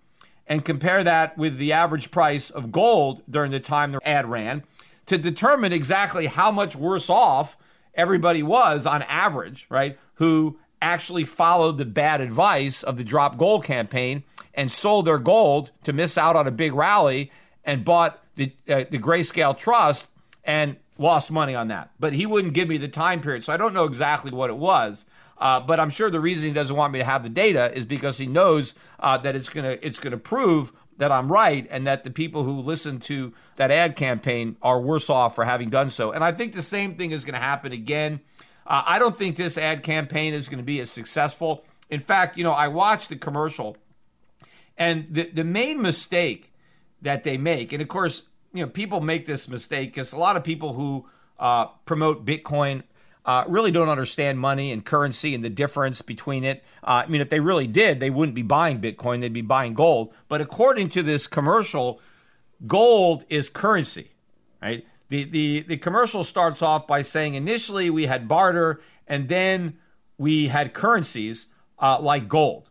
[0.47, 4.63] and compare that with the average price of gold during the time the ad ran
[5.05, 7.57] to determine exactly how much worse off
[7.93, 9.97] everybody was on average, right?
[10.15, 15.71] Who actually followed the bad advice of the drop gold campaign and sold their gold
[15.83, 17.31] to miss out on a big rally
[17.63, 20.07] and bought the, uh, the grayscale trust
[20.43, 21.91] and lost money on that.
[21.99, 23.43] But he wouldn't give me the time period.
[23.43, 25.05] So I don't know exactly what it was.
[25.37, 27.85] Uh, but I'm sure the reason he doesn't want me to have the data is
[27.85, 32.03] because he knows uh, that it's gonna it's gonna prove that I'm right and that
[32.03, 36.12] the people who listen to that ad campaign are worse off for having done so.
[36.12, 38.21] And I think the same thing is going to happen again.
[38.65, 41.65] Uh, I don't think this ad campaign is going to be as successful.
[41.89, 43.77] In fact, you know, I watched the commercial,
[44.77, 46.54] and the the main mistake
[47.02, 48.23] that they make, and of course,
[48.54, 51.06] you know, people make this mistake because a lot of people who
[51.39, 52.83] uh, promote Bitcoin
[53.26, 56.63] uh, really don't understand money and currency and the difference between it.
[56.84, 59.74] Uh, I mean, if they really did, they wouldn't be buying Bitcoin, they'd be buying
[59.74, 60.13] gold.
[60.28, 62.02] But according to this commercial,
[62.67, 64.12] gold is currency,
[64.62, 64.86] right?
[65.10, 69.78] The, the, the commercial starts off by saying initially we had barter and then
[70.17, 71.48] we had currencies
[71.80, 72.69] uh, like gold.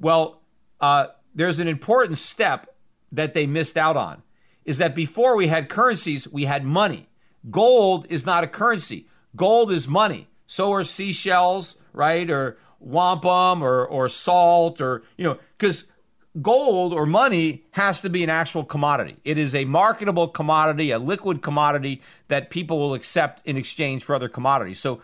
[0.00, 0.40] Well,
[0.80, 2.74] uh, there's an important step
[3.12, 4.22] that they missed out on
[4.64, 7.08] is that before we had currencies, we had money.
[7.50, 9.06] Gold is not a currency.
[9.36, 10.28] Gold is money.
[10.46, 12.28] So are seashells, right?
[12.30, 15.84] Or wampum or, or salt or, you know, because
[16.42, 19.16] gold or money has to be an actual commodity.
[19.24, 24.14] It is a marketable commodity, a liquid commodity that people will accept in exchange for
[24.14, 24.80] other commodities.
[24.80, 25.00] So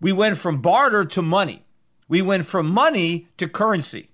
[0.00, 1.64] we went from barter to money.
[2.08, 4.10] We went from money to currency.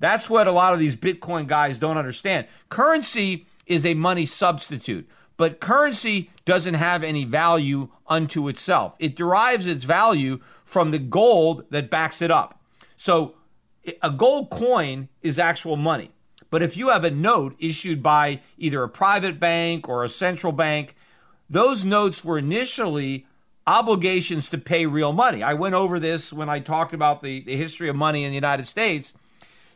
[0.00, 2.46] That's what a lot of these Bitcoin guys don't understand.
[2.68, 5.08] Currency is a money substitute,
[5.38, 8.94] but currency doesn't have any value unto itself.
[8.98, 12.60] It derives its value from the gold that backs it up.
[12.98, 13.36] So
[14.02, 16.10] a gold coin is actual money.
[16.50, 20.52] But if you have a note issued by either a private bank or a central
[20.52, 20.96] bank,
[21.48, 23.26] those notes were initially
[23.66, 25.42] obligations to pay real money.
[25.42, 28.34] I went over this when I talked about the, the history of money in the
[28.34, 29.12] United States.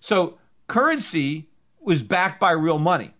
[0.00, 1.48] So currency
[1.80, 3.12] was backed by real money,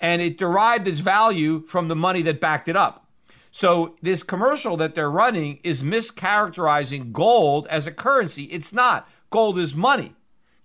[0.00, 3.06] and it derived its value from the money that backed it up.
[3.50, 8.44] So this commercial that they're running is mischaracterizing gold as a currency.
[8.44, 9.08] It's not.
[9.30, 10.14] Gold is money.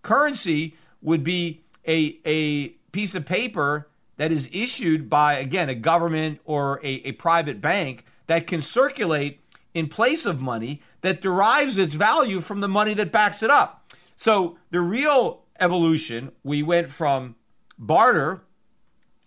[0.01, 6.39] Currency would be a, a piece of paper that is issued by, again, a government
[6.45, 9.41] or a, a private bank that can circulate
[9.73, 13.91] in place of money that derives its value from the money that backs it up.
[14.15, 17.35] So the real evolution, we went from
[17.77, 18.44] barter,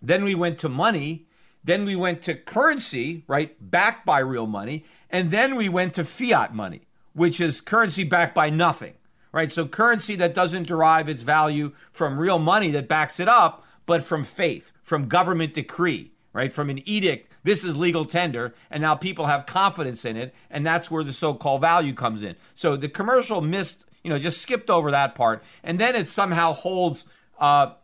[0.01, 1.27] then we went to money,
[1.63, 6.05] then we went to currency, right, backed by real money, and then we went to
[6.05, 6.83] fiat money,
[7.13, 8.95] which is currency backed by nothing
[9.33, 9.53] right?
[9.53, 14.05] So currency that doesn't derive its value from real money that backs it up, but
[14.05, 16.53] from faith, from government decree, right?
[16.53, 17.33] From an edict.
[17.45, 21.13] This is legal tender, and now people have confidence in it, and that's where the
[21.13, 22.37] so-called value comes in.
[22.55, 26.53] So the commercial missed, you know, just skipped over that part, and then it somehow
[26.53, 27.05] holds
[27.39, 27.75] uh,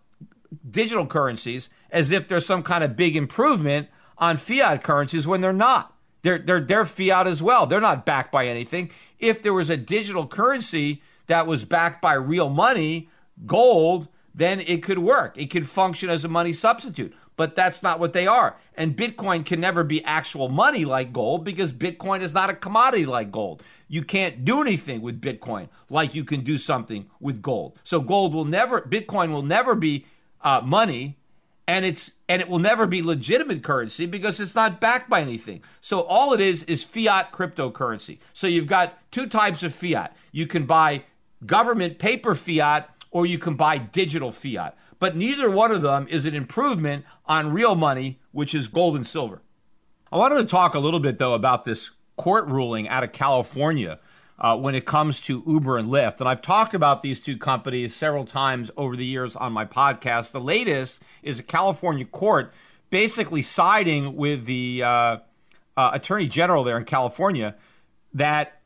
[0.69, 3.89] digital currencies as if there's some kind of big improvement
[4.19, 5.97] on fiat currencies when they're not.
[6.23, 7.67] They're, they're, they're fiat as well.
[7.67, 8.91] They're not backed by anything.
[9.21, 13.09] If there was a digital currency that was backed by real money,
[13.47, 15.39] gold, then it could work.
[15.39, 17.15] It could function as a money substitute.
[17.37, 18.57] But that's not what they are.
[18.77, 23.07] And Bitcoin can never be actual money like gold because Bitcoin is not a commodity
[23.07, 23.63] like gold.
[23.87, 27.79] You can't do anything with Bitcoin like you can do something with gold.
[27.85, 30.07] So gold will never, Bitcoin will never be
[30.43, 31.19] uh, money
[31.67, 35.63] and it's and it will never be legitimate currency because it's not backed by anything.
[35.81, 38.19] So all it is is fiat cryptocurrency.
[38.33, 40.17] So you've got two types of fiat.
[40.33, 41.05] You can buy
[41.45, 44.77] government paper fiat or you can buy digital fiat.
[44.99, 49.07] But neither one of them is an improvement on real money, which is gold and
[49.07, 49.43] silver.
[50.11, 53.99] I wanted to talk a little bit, though, about this court ruling out of California
[54.39, 56.21] uh, when it comes to Uber and Lyft.
[56.21, 60.33] And I've talked about these two companies several times over the years on my podcast.
[60.33, 62.53] The latest is a California court
[62.91, 65.19] basically siding with the uh,
[65.77, 67.55] uh, attorney general there in California
[68.13, 68.61] that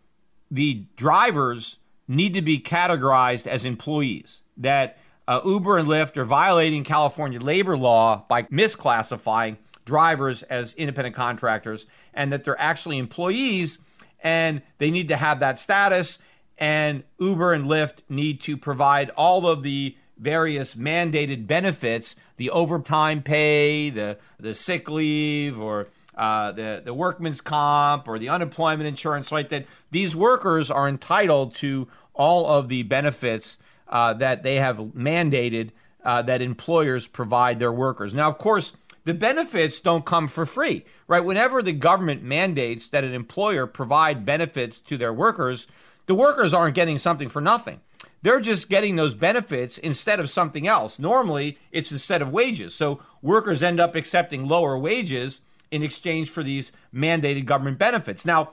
[0.50, 6.84] the drivers need to be categorized as employees, that uh, Uber and Lyft are violating
[6.84, 13.78] California labor law by misclassifying drivers as independent contractors, and that they're actually employees
[14.22, 16.18] and they need to have that status.
[16.58, 23.22] And Uber and Lyft need to provide all of the various mandated benefits the overtime
[23.22, 29.30] pay, the, the sick leave, or uh, the, the workman's comp or the unemployment insurance,
[29.30, 29.48] right?
[29.48, 33.58] That these workers are entitled to all of the benefits
[33.88, 35.70] uh, that they have mandated
[36.04, 38.14] uh, that employers provide their workers.
[38.14, 38.72] Now, of course,
[39.08, 41.24] the benefits don't come for free, right?
[41.24, 45.66] Whenever the government mandates that an employer provide benefits to their workers,
[46.04, 47.80] the workers aren't getting something for nothing.
[48.20, 50.98] They're just getting those benefits instead of something else.
[50.98, 52.74] Normally, it's instead of wages.
[52.74, 55.40] So workers end up accepting lower wages
[55.70, 58.26] in exchange for these mandated government benefits.
[58.26, 58.50] Now,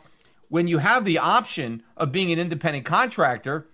[0.47, 3.68] when you have the option of being an independent contractor,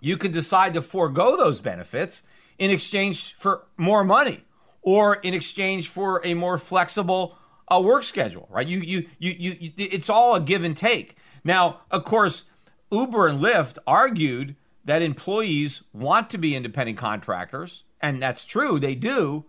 [0.00, 2.24] you can decide to forego those benefits
[2.58, 4.42] in exchange for more money
[4.82, 7.36] or in exchange for a more flexible
[7.68, 8.66] uh, work schedule, right?
[8.66, 11.16] You, you, you, you, you, it's all a give and take.
[11.44, 12.44] Now, of course,
[12.90, 18.94] Uber and Lyft argued that employees want to be independent contractors, and that's true, they
[18.94, 19.44] do.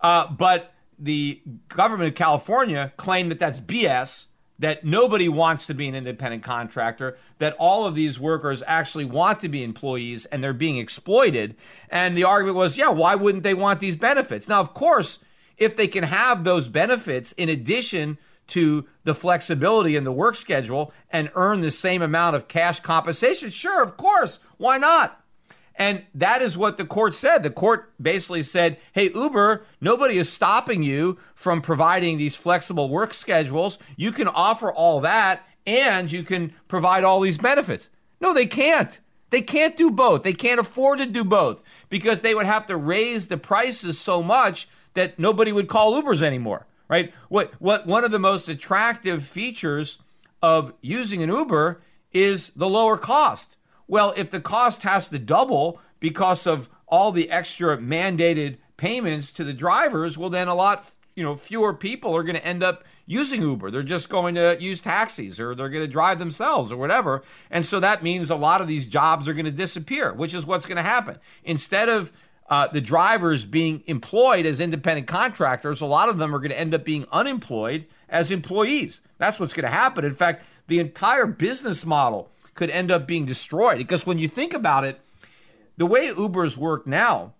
[0.00, 4.26] Uh, but the government of California claimed that that's BS,
[4.58, 9.40] that nobody wants to be an independent contractor, that all of these workers actually want
[9.40, 11.56] to be employees and they're being exploited.
[11.90, 14.48] And the argument was, yeah, why wouldn't they want these benefits?
[14.48, 15.18] Now, of course,
[15.56, 20.92] if they can have those benefits in addition to the flexibility in the work schedule
[21.10, 25.23] and earn the same amount of cash compensation, sure, of course, why not?
[25.76, 27.42] And that is what the court said.
[27.42, 33.12] The court basically said, hey, Uber, nobody is stopping you from providing these flexible work
[33.12, 33.78] schedules.
[33.96, 37.88] You can offer all that and you can provide all these benefits.
[38.20, 39.00] No, they can't.
[39.30, 40.22] They can't do both.
[40.22, 44.22] They can't afford to do both because they would have to raise the prices so
[44.22, 47.12] much that nobody would call Ubers anymore, right?
[47.28, 49.98] What what one of the most attractive features
[50.40, 53.53] of using an Uber is the lower cost.
[53.86, 59.44] Well, if the cost has to double because of all the extra mandated payments to
[59.44, 62.84] the drivers, well then a lot you know fewer people are going to end up
[63.06, 63.70] using Uber.
[63.70, 67.22] They're just going to use taxis or they're going to drive themselves or whatever.
[67.50, 70.46] And so that means a lot of these jobs are going to disappear, which is
[70.46, 71.18] what's going to happen.
[71.44, 72.12] Instead of
[72.48, 76.58] uh, the drivers being employed as independent contractors, a lot of them are going to
[76.58, 79.00] end up being unemployed as employees.
[79.18, 80.04] That's what's going to happen.
[80.04, 84.54] In fact, the entire business model could end up being destroyed because when you think
[84.54, 85.00] about it,
[85.76, 87.34] the way Ubers work now,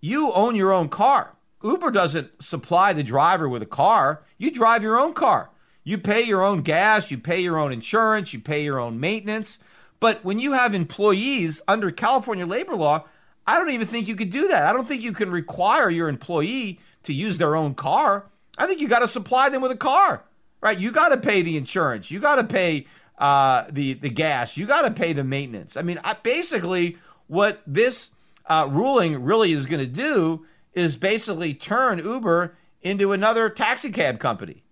[0.00, 1.36] you own your own car.
[1.62, 4.22] Uber doesn't supply the driver with a car.
[4.36, 5.50] You drive your own car.
[5.82, 9.58] You pay your own gas, you pay your own insurance, you pay your own maintenance.
[10.00, 13.04] But when you have employees under California labor law,
[13.46, 14.66] I don't even think you could do that.
[14.66, 18.26] I don't think you can require your employee to use their own car.
[18.56, 20.24] I think you got to supply them with a car,
[20.60, 20.78] right?
[20.78, 22.10] You got to pay the insurance.
[22.10, 22.86] You got to pay
[23.18, 24.56] uh, the the gas.
[24.56, 25.76] You got to pay the maintenance.
[25.76, 28.10] I mean, I, basically, what this
[28.46, 34.18] uh, ruling really is going to do is basically turn Uber into another taxi cab
[34.18, 34.64] company.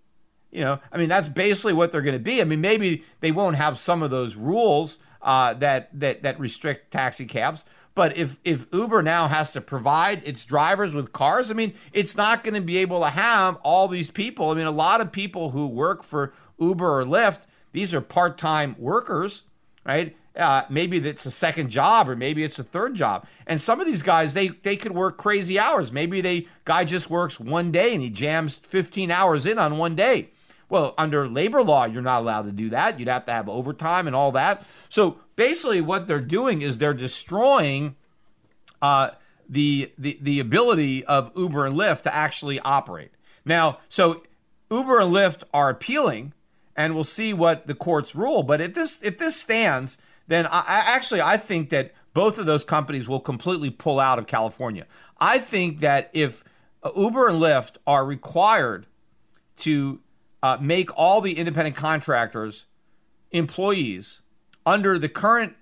[0.51, 2.39] You know, I mean, that's basically what they're going to be.
[2.39, 6.91] I mean, maybe they won't have some of those rules uh, that that that restrict
[6.91, 7.65] taxi cabs.
[7.95, 12.15] But if if Uber now has to provide its drivers with cars, I mean, it's
[12.15, 14.51] not going to be able to have all these people.
[14.51, 17.41] I mean, a lot of people who work for Uber or Lyft,
[17.73, 19.43] these are part-time workers,
[19.85, 20.15] right?
[20.35, 23.27] Uh, maybe it's a second job or maybe it's a third job.
[23.45, 25.91] And some of these guys, they they could work crazy hours.
[25.91, 29.95] Maybe they guy just works one day and he jams 15 hours in on one
[29.95, 30.29] day.
[30.69, 32.97] Well, under labor law, you're not allowed to do that.
[32.97, 34.65] You'd have to have overtime and all that.
[34.89, 37.95] So basically, what they're doing is they're destroying
[38.81, 39.11] uh,
[39.47, 43.11] the, the the ability of Uber and Lyft to actually operate.
[43.45, 44.23] Now, so
[44.71, 46.33] Uber and Lyft are appealing,
[46.75, 48.43] and we'll see what the courts rule.
[48.43, 49.97] But if this if this stands,
[50.27, 54.19] then I, I actually I think that both of those companies will completely pull out
[54.19, 54.85] of California.
[55.19, 56.43] I think that if
[56.95, 58.87] Uber and Lyft are required
[59.57, 59.99] to
[60.41, 62.65] uh, make all the independent contractors
[63.31, 64.21] employees
[64.65, 65.55] under the current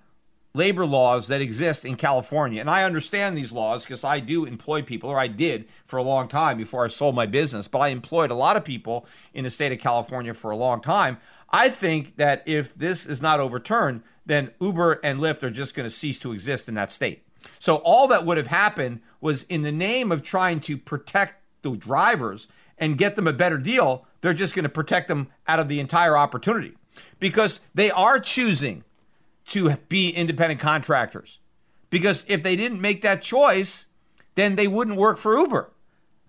[0.54, 2.60] labor laws that exist in California.
[2.60, 6.02] And I understand these laws because I do employ people, or I did for a
[6.02, 9.44] long time before I sold my business, but I employed a lot of people in
[9.44, 11.18] the state of California for a long time.
[11.50, 15.84] I think that if this is not overturned, then Uber and Lyft are just going
[15.84, 17.26] to cease to exist in that state.
[17.58, 21.76] So all that would have happened was in the name of trying to protect the
[21.76, 22.48] drivers
[22.78, 25.80] and get them a better deal, they're just going to protect them out of the
[25.80, 26.74] entire opportunity
[27.20, 28.84] because they are choosing
[29.52, 31.38] to be independent contractors.
[31.90, 33.84] Because if they didn't make that choice,
[34.34, 35.70] then they wouldn't work for Uber.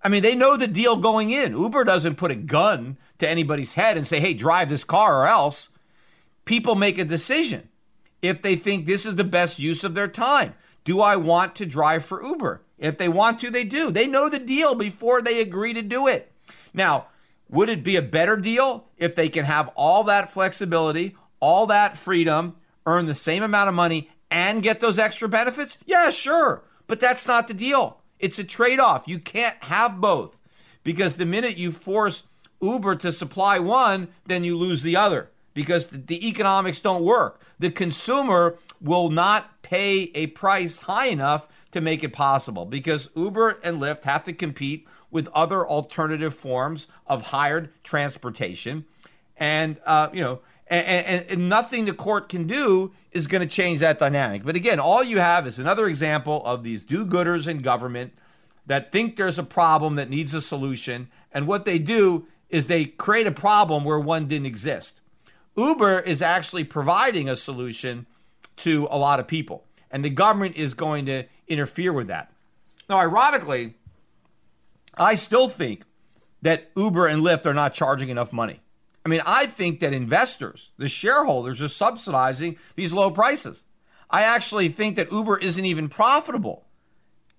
[0.04, 1.58] I mean, they know the deal going in.
[1.58, 5.28] Uber doesn't put a gun to anybody's head and say, hey, drive this car or
[5.28, 5.70] else.
[6.44, 7.70] People make a decision
[8.22, 10.56] if they think this is the best use of their time.
[10.84, 12.62] Do I want to drive for Uber?
[12.78, 13.90] If they want to, they do.
[13.90, 16.30] They know the deal before they agree to do it.
[16.74, 17.08] Now,
[17.50, 21.98] would it be a better deal if they can have all that flexibility, all that
[21.98, 25.78] freedom, earn the same amount of money, and get those extra benefits?
[25.86, 26.64] Yeah, sure.
[26.88, 28.00] But that's not the deal.
[28.20, 29.08] It's a trade off.
[29.08, 30.40] You can't have both
[30.84, 32.24] because the minute you force
[32.62, 37.42] Uber to supply one, then you lose the other because the, economics don't work.
[37.60, 43.60] The consumer will not pay a price high enough to make it possible because Uber
[43.64, 48.86] and Lyft have to compete with other alternative forms of hired transportation.
[49.38, 50.40] And, uh, you know,
[50.74, 54.44] and, and, and, nothing the court can do is going to change that dynamic.
[54.44, 58.14] But again, all you have is another example of these do gooders in government
[58.66, 61.10] that think there's a problem that needs a solution.
[61.32, 65.00] And what they do is they create a problem where one didn't exist.
[65.56, 68.08] Uber is actually providing a solution
[68.58, 72.32] to a lot of people, and the government is going to interfere with that.
[72.90, 73.76] Now, ironically,
[74.96, 75.84] I still think
[76.42, 78.63] that Uber and Lyft are not charging enough money.
[79.06, 83.66] I mean, I think that investors, the shareholders, are subsidizing these low prices.
[84.10, 86.66] I actually think that Uber isn't even profitable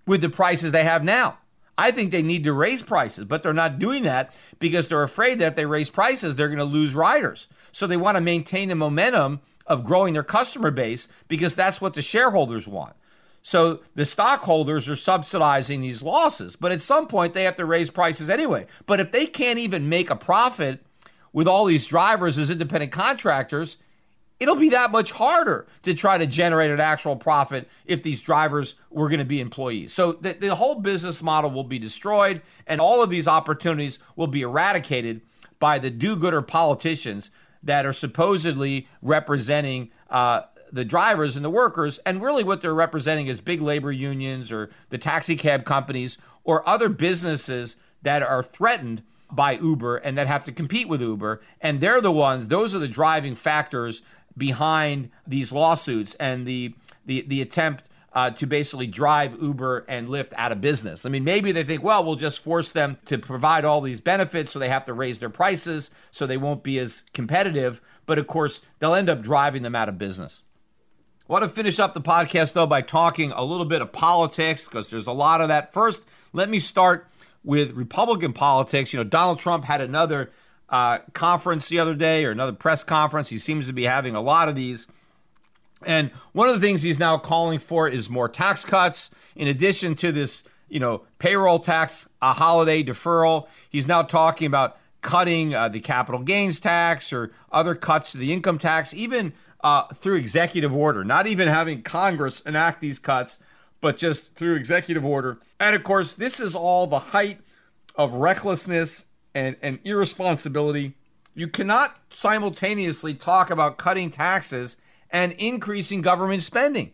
[0.06, 1.38] with the prices they have now.
[1.76, 5.38] I think they need to raise prices, but they're not doing that because they're afraid
[5.38, 7.48] that if they raise prices, they're going to lose riders.
[7.72, 11.94] So they want to maintain the momentum of growing their customer base because that's what
[11.94, 12.94] the shareholders want.
[13.42, 16.56] So the stockholders are subsidizing these losses.
[16.56, 18.66] But at some point, they have to raise prices anyway.
[18.86, 20.84] But if they can't even make a profit
[21.35, 23.76] with all these drivers as independent contractors,
[24.41, 28.76] it'll be that much harder to try to generate an actual profit if these drivers
[28.89, 29.93] were going to be employees.
[29.93, 34.28] So the, the whole business model will be destroyed, and all of these opportunities will
[34.28, 35.20] be eradicated
[35.59, 37.30] by the do gooder politicians
[37.62, 43.26] that are supposedly representing uh, the drivers and the workers, and really what they're representing
[43.26, 49.03] is big labor unions or the taxi cab companies or other businesses that are threatened
[49.31, 51.41] by Uber and that have to compete with Uber.
[51.61, 54.03] And they're the ones, those are the driving factors
[54.37, 56.75] behind these lawsuits and the
[57.07, 61.05] the, the attempt uh, to basically drive Uber and Lyft out of business.
[61.05, 64.53] I mean, maybe they think, well, we'll just force them to provide all these benefits
[64.53, 67.83] so they have to raise their prices so they won't be as competitive.
[68.07, 70.43] But of course, they'll end up driving them out of business.
[71.29, 74.64] I want to finish up the podcast, though, by talking a little bit of politics
[74.64, 75.72] because there's a lot of that.
[75.72, 76.03] First,
[76.33, 77.09] let me start
[77.45, 78.92] with Republican politics.
[78.92, 80.32] You know, Donald Trump had another
[80.68, 83.28] uh, conference the other day or another press conference.
[83.28, 84.86] He seems to be having a lot of these.
[85.86, 89.11] And one of the things he's now calling for is more tax cuts.
[89.36, 94.78] In addition to this, you know, payroll tax, a holiday deferral, he's now talking about
[95.03, 99.86] cutting uh, the capital gains tax or other cuts to the income tax, even uh,
[99.88, 103.38] through executive order, not even having Congress enact these cuts,
[103.85, 105.37] but just through executive order.
[105.61, 107.41] And of course, this is all the height
[107.95, 109.05] of recklessness
[109.35, 110.95] and, and irresponsibility.
[111.35, 114.78] You cannot simultaneously talk about cutting taxes
[115.11, 116.93] and increasing government spending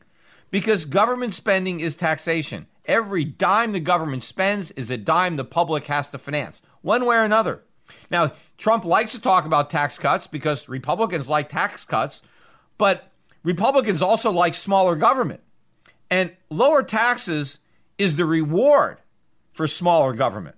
[0.50, 2.66] because government spending is taxation.
[2.86, 7.18] Every dime the government spends is a dime the public has to finance, one way
[7.18, 7.62] or another.
[8.10, 12.20] Now, Trump likes to talk about tax cuts because Republicans like tax cuts,
[12.78, 13.12] but
[13.44, 15.42] Republicans also like smaller government.
[16.10, 17.58] And lower taxes
[17.98, 18.98] is the reward
[19.52, 20.56] for smaller government.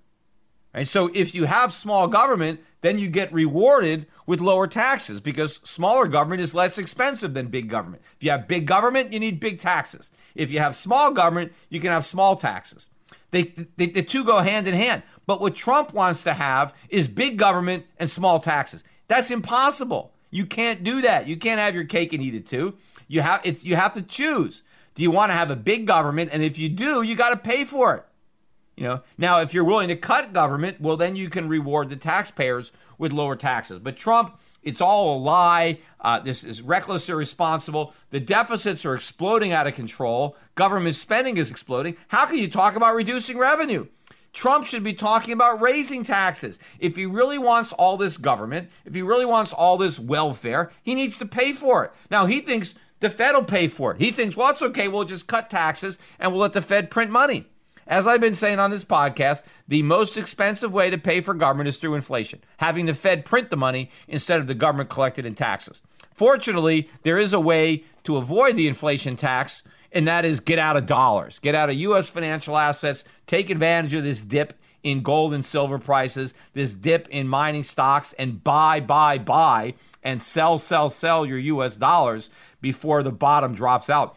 [0.74, 5.56] And so if you have small government, then you get rewarded with lower taxes because
[5.64, 8.02] smaller government is less expensive than big government.
[8.16, 10.10] If you have big government, you need big taxes.
[10.34, 12.88] If you have small government, you can have small taxes.
[13.30, 15.02] They, they, the two go hand in hand.
[15.26, 18.82] But what Trump wants to have is big government and small taxes.
[19.08, 20.12] That's impossible.
[20.30, 21.28] You can't do that.
[21.28, 22.74] You can't have your cake and eat it too.
[23.08, 24.62] You have it's you have to choose.
[24.94, 26.30] Do you want to have a big government?
[26.32, 28.04] And if you do, you got to pay for it.
[28.76, 29.02] You know.
[29.18, 33.12] Now, if you're willing to cut government, well, then you can reward the taxpayers with
[33.12, 33.78] lower taxes.
[33.78, 35.80] But Trump, it's all a lie.
[36.00, 37.94] Uh, this is reckless, irresponsible.
[38.10, 40.36] The deficits are exploding out of control.
[40.54, 41.96] Government spending is exploding.
[42.08, 43.86] How can you talk about reducing revenue?
[44.32, 46.58] Trump should be talking about raising taxes.
[46.78, 50.94] If he really wants all this government, if he really wants all this welfare, he
[50.94, 51.92] needs to pay for it.
[52.10, 54.00] Now, he thinks the Fed will pay for it.
[54.00, 57.10] He thinks, well, it's okay, we'll just cut taxes and we'll let the Fed print
[57.10, 57.46] money.
[57.86, 61.68] As I've been saying on this podcast, the most expensive way to pay for government
[61.68, 65.34] is through inflation, having the Fed print the money instead of the government collected in
[65.34, 65.82] taxes.
[66.14, 70.76] Fortunately, there is a way to avoid the inflation tax and that is get out
[70.76, 72.08] of dollars, get out of U.S.
[72.08, 77.28] financial assets, take advantage of this dip in gold and silver prices, this dip in
[77.28, 81.76] mining stocks, and buy, buy, buy, and sell, sell, sell your U.S.
[81.76, 82.30] dollars
[82.62, 84.16] before the bottom drops out.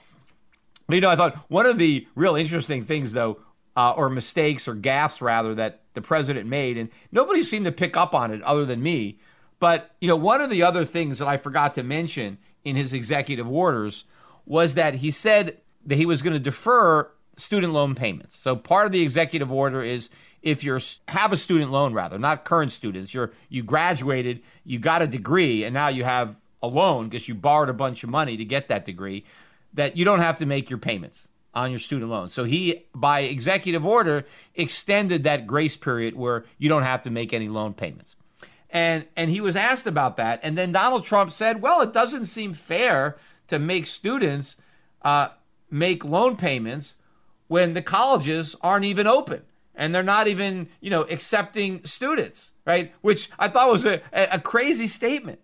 [0.88, 3.40] You know, I thought one of the real interesting things, though,
[3.76, 7.98] uh, or mistakes or gaffes rather, that the president made, and nobody seemed to pick
[7.98, 9.20] up on it other than me.
[9.60, 12.94] But, you know, one of the other things that I forgot to mention in his
[12.94, 14.06] executive orders
[14.46, 18.38] was that he said that he was going to defer student loan payments.
[18.38, 20.10] So part of the executive order is
[20.42, 25.02] if you have a student loan rather, not current students, you're you graduated, you got
[25.02, 28.46] a degree and now you have loan because you borrowed a bunch of money to
[28.46, 29.26] get that degree
[29.74, 32.30] that you don't have to make your payments on your student loan.
[32.30, 37.34] So he by executive order extended that grace period where you don't have to make
[37.34, 38.16] any loan payments.
[38.70, 42.26] And and he was asked about that and then Donald Trump said, "Well, it doesn't
[42.26, 44.58] seem fair to make students
[45.02, 45.30] uh,
[45.70, 46.98] make loan payments
[47.48, 49.44] when the colleges aren't even open
[49.76, 52.94] and they're not even, you know, accepting students, right?
[53.02, 55.40] Which I thought was a, a crazy statement.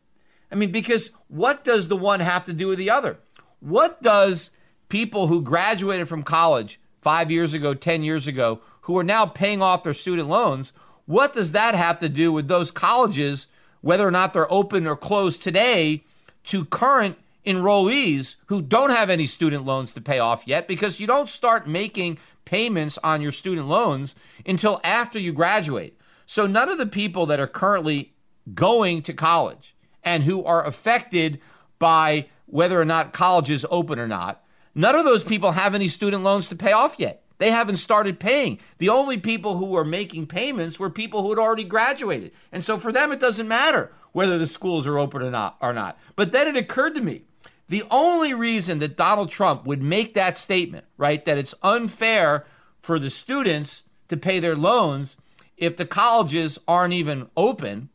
[0.52, 3.18] I mean, because what does the one have to do with the other?
[3.60, 4.52] What does
[4.90, 9.62] people who graduated from college five years ago, 10 years ago, who are now paying
[9.62, 10.74] off their student loans,
[11.06, 13.48] what does that have to do with those colleges,
[13.82, 16.04] whether or not they're open or closed today,
[16.44, 21.08] to current enrollees who don't have any student loans to pay off yet because you
[21.08, 25.98] don't start making payments on your student loans until after you graduate.
[26.26, 28.14] So none of the people that are currently
[28.54, 31.40] going to college and who are affected
[31.80, 34.44] by whether or not college is open or not,
[34.74, 37.24] None of those people have any student loans to pay off yet.
[37.40, 38.60] They haven't started paying.
[38.78, 42.32] The only people who were making payments were people who had already graduated.
[42.52, 45.58] And so for them, it doesn't matter whether the schools are open or not.
[45.60, 45.98] Or not.
[46.16, 47.24] But then it occurred to me
[47.68, 52.46] the only reason that Donald Trump would make that statement, right, that it's unfair
[52.82, 55.18] for the students to pay their loans
[55.58, 57.90] if the colleges aren't even open,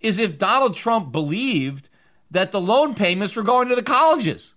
[0.00, 1.88] is if Donald Trump believed
[2.30, 4.54] that the loan payments were going to the colleges,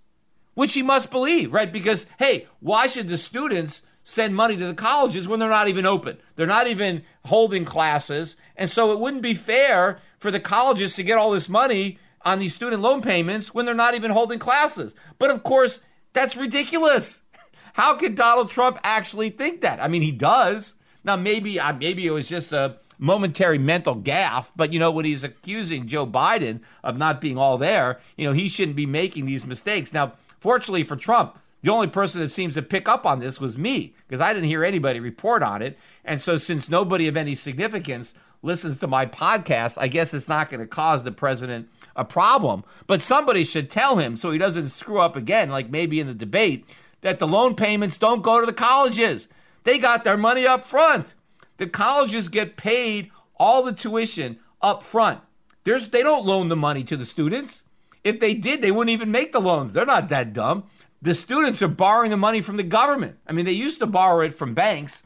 [0.53, 1.71] which he must believe, right?
[1.71, 5.85] Because, hey, why should the students send money to the colleges when they're not even
[5.85, 6.17] open?
[6.35, 8.35] They're not even holding classes.
[8.55, 12.39] And so it wouldn't be fair for the colleges to get all this money on
[12.39, 14.93] these student loan payments when they're not even holding classes.
[15.17, 15.79] But of course,
[16.13, 17.21] that's ridiculous.
[17.73, 19.81] How could Donald Trump actually think that?
[19.81, 20.75] I mean, he does.
[21.03, 25.03] Now, maybe uh, maybe it was just a momentary mental gaffe, but you know, when
[25.03, 29.25] he's accusing Joe Biden of not being all there, you know, he shouldn't be making
[29.25, 29.91] these mistakes.
[29.91, 33.57] Now, fortunately for Trump, the only person that seems to pick up on this was
[33.57, 35.77] me because I didn't hear anybody report on it.
[36.05, 40.49] And so, since nobody of any significance listens to my podcast, I guess it's not
[40.49, 42.63] going to cause the president a problem.
[42.87, 46.13] But somebody should tell him so he doesn't screw up again, like maybe in the
[46.13, 46.65] debate,
[47.01, 49.27] that the loan payments don't go to the colleges.
[49.63, 51.15] They got their money up front.
[51.61, 55.19] The colleges get paid all the tuition up front.
[55.63, 57.61] There's, they don't loan the money to the students.
[58.03, 59.71] If they did, they wouldn't even make the loans.
[59.71, 60.63] They're not that dumb.
[61.03, 63.17] The students are borrowing the money from the government.
[63.27, 65.03] I mean, they used to borrow it from banks.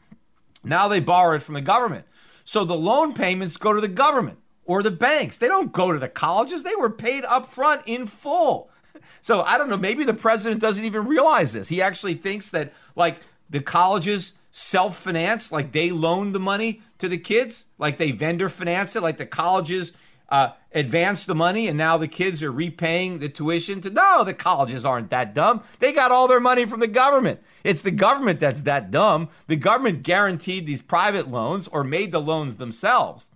[0.64, 2.06] Now they borrow it from the government.
[2.42, 5.36] So the loan payments go to the government or the banks.
[5.36, 6.62] They don't go to the colleges.
[6.62, 8.70] They were paid up front in full.
[9.20, 11.68] So I don't know, maybe the president doesn't even realize this.
[11.68, 17.08] He actually thinks that like the colleges self finance, like they loan the money to
[17.08, 19.92] the kids, like they vendor finance it, like the colleges
[20.30, 24.32] uh, advance the money and now the kids are repaying the tuition to no the
[24.32, 25.62] colleges aren't that dumb.
[25.78, 27.42] They got all their money from the government.
[27.64, 29.28] It's the government that's that dumb.
[29.46, 33.28] The government guaranteed these private loans or made the loans themselves.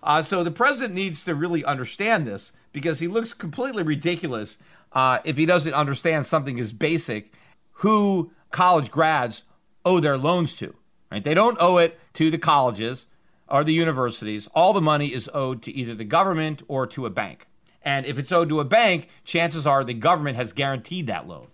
[0.00, 4.58] Uh, so the president needs to really understand this because he looks completely ridiculous
[4.92, 7.32] uh, if he doesn't understand something as basic
[7.72, 9.42] who college grads
[9.88, 10.74] owe their loans to.
[11.10, 11.24] Right?
[11.24, 13.06] They don't owe it to the colleges
[13.48, 14.46] or the universities.
[14.54, 17.46] All the money is owed to either the government or to a bank.
[17.82, 21.46] And if it's owed to a bank, chances are the government has guaranteed that loan.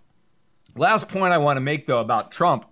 [0.75, 2.67] Last point I want to make, though, about Trump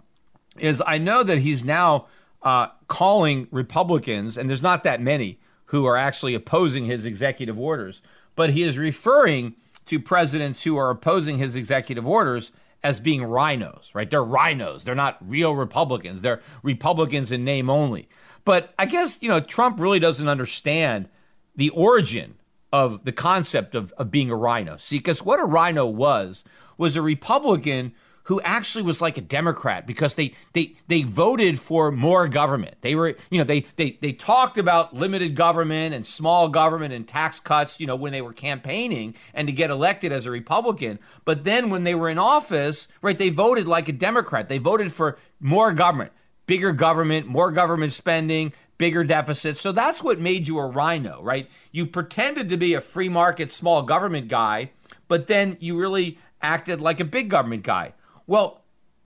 [0.58, 2.06] is I know that he's now
[2.42, 8.02] uh, calling Republicans, and there's not that many who are actually opposing his executive orders,
[8.34, 9.54] but he is referring
[9.86, 12.50] to presidents who are opposing his executive orders
[12.84, 14.10] as being rhinos, right?
[14.10, 14.84] They're rhinos.
[14.84, 16.22] They're not real Republicans.
[16.22, 18.08] They're Republicans in name only.
[18.44, 21.08] But I guess, you know, Trump really doesn't understand
[21.54, 22.34] the origin
[22.72, 24.76] of the concept of, of being a rhino.
[24.78, 26.42] See, because what a rhino was,
[26.78, 27.92] was a Republican
[28.24, 32.76] who actually was like a Democrat because they they they voted for more government.
[32.80, 37.06] They were, you know, they they they talked about limited government and small government and
[37.06, 40.98] tax cuts, you know, when they were campaigning and to get elected as a Republican.
[41.24, 44.48] But then when they were in office, right, they voted like a Democrat.
[44.48, 46.12] They voted for more government,
[46.46, 49.60] bigger government, more government spending, bigger deficits.
[49.60, 51.48] So that's what made you a rhino, right?
[51.70, 54.72] You pretended to be a free market small government guy,
[55.08, 57.94] but then you really acted like a big government guy.
[58.26, 58.62] Well,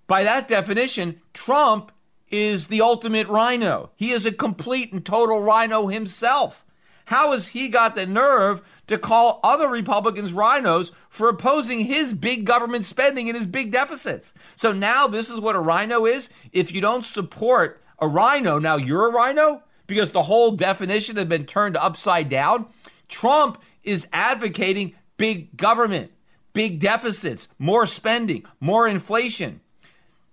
[0.07, 1.93] by that definition, Trump
[2.31, 3.91] is the ultimate rhino.
[3.97, 6.65] He is a complete and total rhino himself.
[7.07, 12.45] How has he got the nerve to call other Republicans rhinos for opposing his big
[12.45, 14.35] government spending and his big deficits?
[14.57, 16.29] So now this is what a rhino is.
[16.53, 21.27] If you don't support a rhino, now you're a rhino because the whole definition has
[21.27, 22.67] been turned upside down.
[23.09, 26.11] Trump is advocating big government
[26.57, 29.61] big deficits, more spending, more inflation.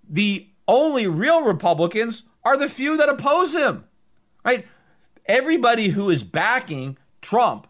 [0.08, 3.84] The only real Republicans are the few that oppose him,
[4.42, 4.66] right?
[5.26, 7.66] Everybody who is backing Trump,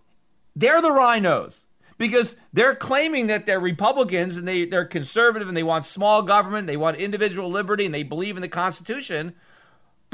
[0.55, 1.67] they're the rhinos
[1.99, 6.69] because they're claiming that they're Republicans and they, they're conservative and they want small government,
[6.69, 9.35] they want individual liberty, and they believe in the Constitution.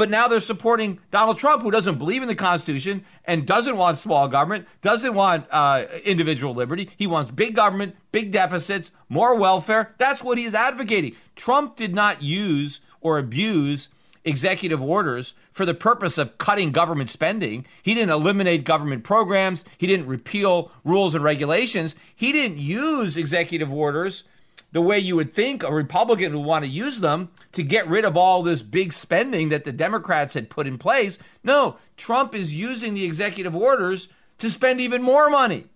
[0.01, 3.99] But now they're supporting Donald Trump, who doesn't believe in the Constitution and doesn't want
[3.99, 6.89] small government, doesn't want uh, individual liberty.
[6.97, 9.95] He wants big government, big deficits, more welfare.
[9.99, 11.17] That's what he's advocating.
[11.37, 13.91] Trump did not use or abuse
[14.25, 17.67] executive orders for the purpose of cutting government spending.
[17.83, 19.67] He didn't eliminate government programs.
[19.77, 21.95] He didn't repeal rules and regulations.
[22.17, 24.25] He didn't use executive orders
[24.73, 28.05] the way you would think a Republican would want to use them to get rid
[28.05, 31.19] of all this big spending that the Democrats had put in place.
[31.43, 34.09] No, Trump is using the executive orders
[34.39, 35.67] to spend even more money,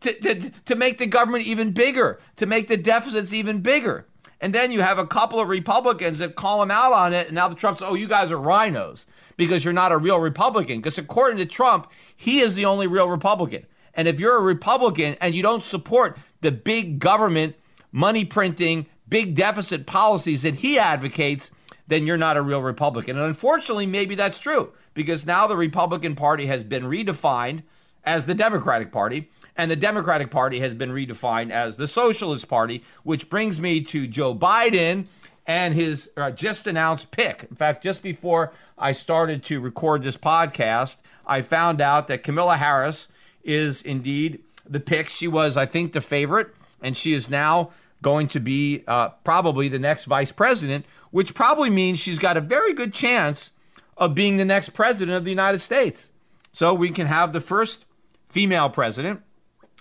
[0.00, 4.06] to, to, to make the government even bigger, to make the deficits even bigger.
[4.40, 7.26] And then you have a couple of Republicans that call him out on it.
[7.26, 9.04] And now the Trump's, oh, you guys are rhinos
[9.36, 10.78] because you're not a real Republican.
[10.78, 13.66] Because according to Trump, he is the only real Republican.
[13.92, 17.56] And if you're a Republican and you don't support the big government
[17.92, 21.50] money printing, big deficit policies that he advocates,
[21.88, 23.16] then you're not a real Republican.
[23.16, 27.62] And unfortunately, maybe that's true because now the Republican Party has been redefined
[28.04, 32.82] as the Democratic Party, and the Democratic Party has been redefined as the Socialist Party,
[33.02, 35.06] which brings me to Joe Biden
[35.46, 37.46] and his uh, just announced pick.
[37.50, 42.56] In fact, just before I started to record this podcast, I found out that Kamala
[42.56, 43.08] Harris
[43.42, 45.08] is indeed the pick.
[45.08, 47.70] She was, I think, the favorite, and she is now
[48.02, 52.40] going to be uh, probably the next vice president, which probably means she's got a
[52.40, 53.52] very good chance
[53.96, 56.10] of being the next president of the United States.
[56.52, 57.84] So we can have the first
[58.28, 59.20] female president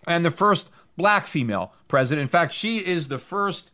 [0.06, 2.24] and the first black female president.
[2.24, 3.72] In fact, she is the first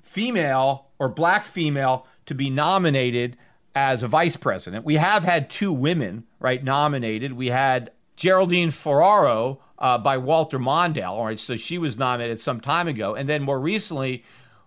[0.00, 3.36] female or black female to be nominated
[3.74, 4.84] as a vice president.
[4.84, 7.32] We have had two women, right, nominated.
[7.32, 11.10] We had Geraldine Ferraro uh, by Walter Mondale.
[11.10, 14.24] All right, so she was nominated some time ago, and then more recently,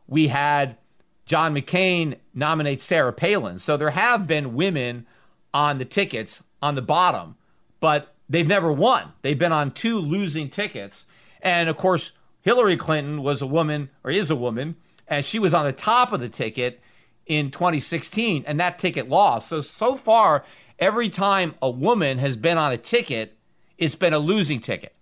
[0.08, 0.78] we had
[1.26, 3.58] John McCain nominate Sarah Palin.
[3.58, 5.08] So there have been women
[5.54, 7.38] on the tickets on the bottom,
[7.80, 9.14] but they've never won.
[9.22, 11.06] They've been on two losing tickets,
[11.42, 12.12] and of course,
[12.42, 14.76] Hillary Clinton was a woman or is a woman,
[15.08, 16.82] and she was on the top of the ticket
[17.26, 19.48] in 2016, and that ticket lost.
[19.48, 20.44] So so far,
[20.78, 23.38] every time a woman has been on a ticket,
[23.78, 24.94] it's been a losing ticket.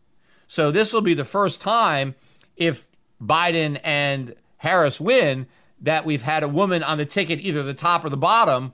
[0.53, 2.13] So this will be the first time
[2.55, 2.85] if
[3.19, 5.47] Biden and Harris win
[5.81, 8.73] that we've had a woman on the ticket, either the top or the bottom,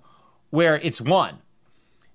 [0.50, 1.38] where it's won.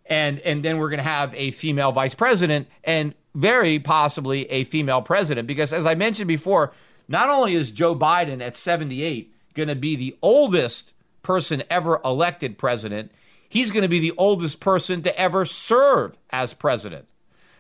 [0.05, 4.65] And and then we're going to have a female vice president and very possibly a
[4.65, 6.75] female president because as I mentioned before,
[7.09, 10.93] not only is Joe Biden at 78 going to be the oldest
[11.23, 13.13] person ever elected president,
[13.49, 17.07] he's going to be the oldest person to ever serve as president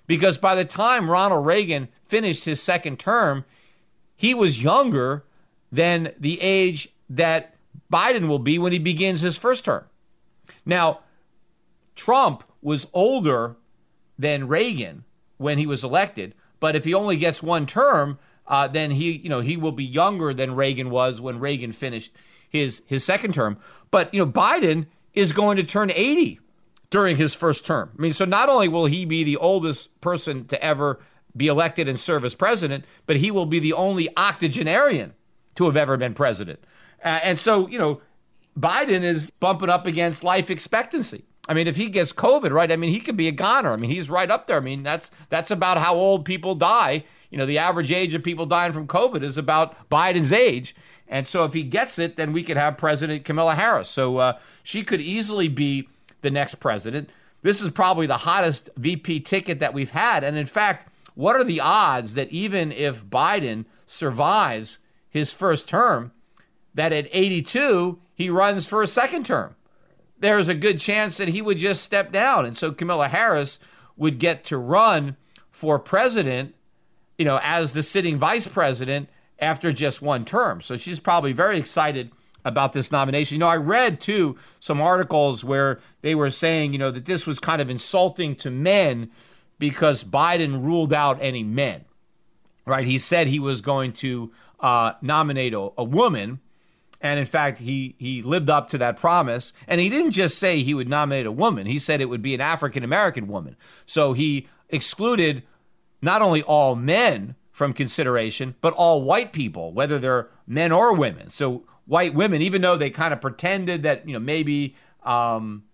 [0.06, 3.44] because by the time Ronald Reagan finished his second term,
[4.16, 5.24] he was younger
[5.70, 7.54] than the age that
[7.92, 9.84] Biden will be when he begins his first term.
[10.64, 11.00] Now,
[11.96, 13.56] Trump was older
[14.18, 15.04] than Reagan
[15.36, 19.28] when he was elected, but if he only gets one term, uh, then he, you
[19.28, 22.12] know, he will be younger than Reagan was when Reagan finished
[22.48, 23.58] his his second term.
[23.90, 26.40] But you know, Biden is going to turn 80
[26.90, 27.90] during his first term.
[27.98, 31.00] I mean, so not only will he be the oldest person to ever
[31.36, 35.14] be elected and serve as president, but he will be the only octogenarian
[35.56, 36.60] to have ever been president.
[37.04, 38.00] Uh, and so, you know,
[38.58, 41.24] Biden is bumping up against life expectancy.
[41.48, 42.72] I mean, if he gets COVID, right?
[42.72, 43.72] I mean, he could be a goner.
[43.72, 44.56] I mean, he's right up there.
[44.56, 47.04] I mean, that's that's about how old people die.
[47.30, 50.74] You know, the average age of people dying from COVID is about Biden's age.
[51.06, 53.90] And so, if he gets it, then we could have President Kamala Harris.
[53.90, 55.88] So uh, she could easily be
[56.22, 57.10] the next president.
[57.42, 60.24] This is probably the hottest VP ticket that we've had.
[60.24, 66.12] And in fact, what are the odds that even if Biden survives his first term,
[66.74, 69.54] that at 82, he runs for a second term?
[70.18, 72.46] There's a good chance that he would just step down.
[72.46, 73.58] And so Kamala Harris
[73.96, 75.16] would get to run
[75.50, 76.54] for president,
[77.18, 79.08] you know, as the sitting vice president
[79.38, 80.60] after just one term.
[80.60, 82.10] So she's probably very excited
[82.44, 83.36] about this nomination.
[83.36, 87.26] You know, I read too some articles where they were saying, you know, that this
[87.26, 89.10] was kind of insulting to men
[89.58, 91.84] because Biden ruled out any men.
[92.66, 92.86] Right?
[92.86, 96.40] He said he was going to uh, nominate a, a woman,
[97.00, 99.52] and in fact, he he lived up to that promise.
[99.68, 102.34] And he didn't just say he would nominate a woman; he said it would be
[102.34, 103.56] an African American woman.
[103.84, 105.42] So he excluded
[106.00, 111.30] not only all men from consideration, but all white people, whether they're men or women.
[111.30, 114.74] So white women, even though they kind of pretended that, you know, maybe
[115.04, 115.64] um,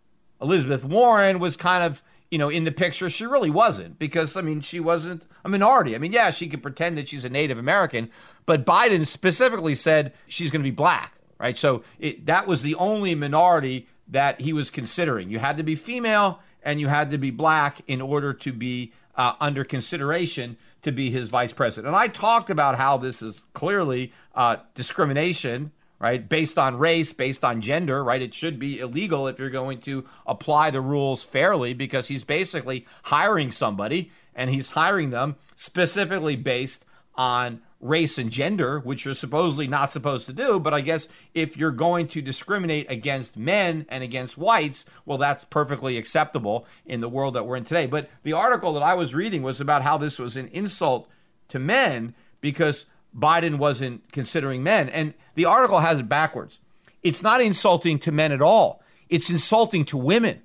[0.41, 3.11] Elizabeth Warren was kind of, you know, in the picture.
[3.11, 5.95] She really wasn't because, I mean, she wasn't a minority.
[5.95, 8.11] I mean, yeah, she could pretend that she's a Native American,
[8.47, 11.59] but Biden specifically said she's going to be black, right?
[11.59, 15.31] So it, that was the only minority that he was considering.
[15.31, 18.93] You had to be female and you had to be black in order to be
[19.17, 21.89] uh, under consideration to be his vice president.
[21.89, 26.29] And I talked about how this is clearly uh, discrimination right?
[26.29, 28.23] Based on race, based on gender, right?
[28.23, 32.87] It should be illegal if you're going to apply the rules fairly because he's basically
[33.05, 36.85] hiring somebody and he's hiring them specifically based
[37.15, 40.59] on race and gender, which you're supposedly not supposed to do.
[40.59, 45.45] But I guess if you're going to discriminate against men and against whites, well, that's
[45.45, 47.87] perfectly acceptable in the world that we're in today.
[47.87, 51.09] But the article that I was reading was about how this was an insult
[51.49, 52.87] to men because
[53.17, 54.89] Biden wasn't considering men.
[54.89, 56.61] And the article has it backwards.
[57.03, 60.43] It's not insulting to men at all, it's insulting to women.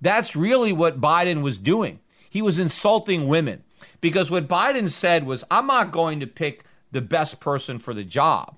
[0.00, 2.00] That's really what Biden was doing.
[2.30, 3.64] He was insulting women
[4.00, 8.04] because what Biden said was, I'm not going to pick the best person for the
[8.04, 8.56] job.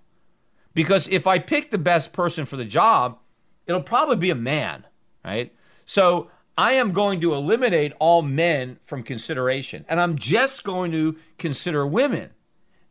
[0.74, 3.18] Because if I pick the best person for the job,
[3.66, 4.86] it'll probably be a man,
[5.24, 5.54] right?
[5.84, 11.16] So I am going to eliminate all men from consideration and I'm just going to
[11.38, 12.30] consider women.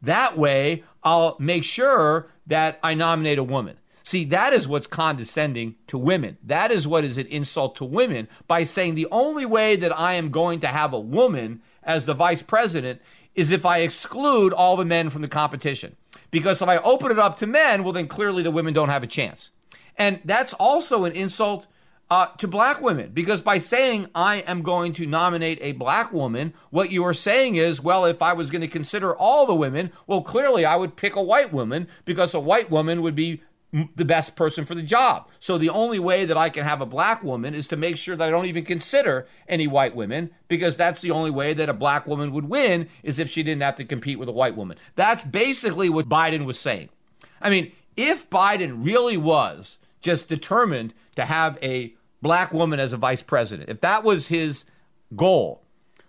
[0.01, 3.77] That way, I'll make sure that I nominate a woman.
[4.03, 6.37] See, that is what's condescending to women.
[6.43, 10.13] That is what is an insult to women by saying the only way that I
[10.13, 13.01] am going to have a woman as the vice president
[13.35, 15.95] is if I exclude all the men from the competition.
[16.31, 19.03] Because if I open it up to men, well, then clearly the women don't have
[19.03, 19.51] a chance.
[19.95, 21.67] And that's also an insult
[22.09, 26.53] uh, to black women because by saying I am going to nominate a black woman,
[26.71, 29.91] what you are saying is, well, if I was going to consider all the women,
[30.07, 33.41] well, clearly I would pick a white woman because a white woman would be
[33.95, 35.29] the best person for the job.
[35.39, 38.15] So the only way that I can have a black woman is to make sure
[38.15, 41.73] that I don't even consider any white women because that's the only way that a
[41.73, 44.77] black woman would win is if she didn't have to compete with a white woman.
[44.95, 46.89] That's basically what Biden was saying.
[47.41, 52.97] I mean, if Biden really was just determined to have a black woman as a
[52.97, 54.65] vice president, if that was his
[55.15, 55.63] goal,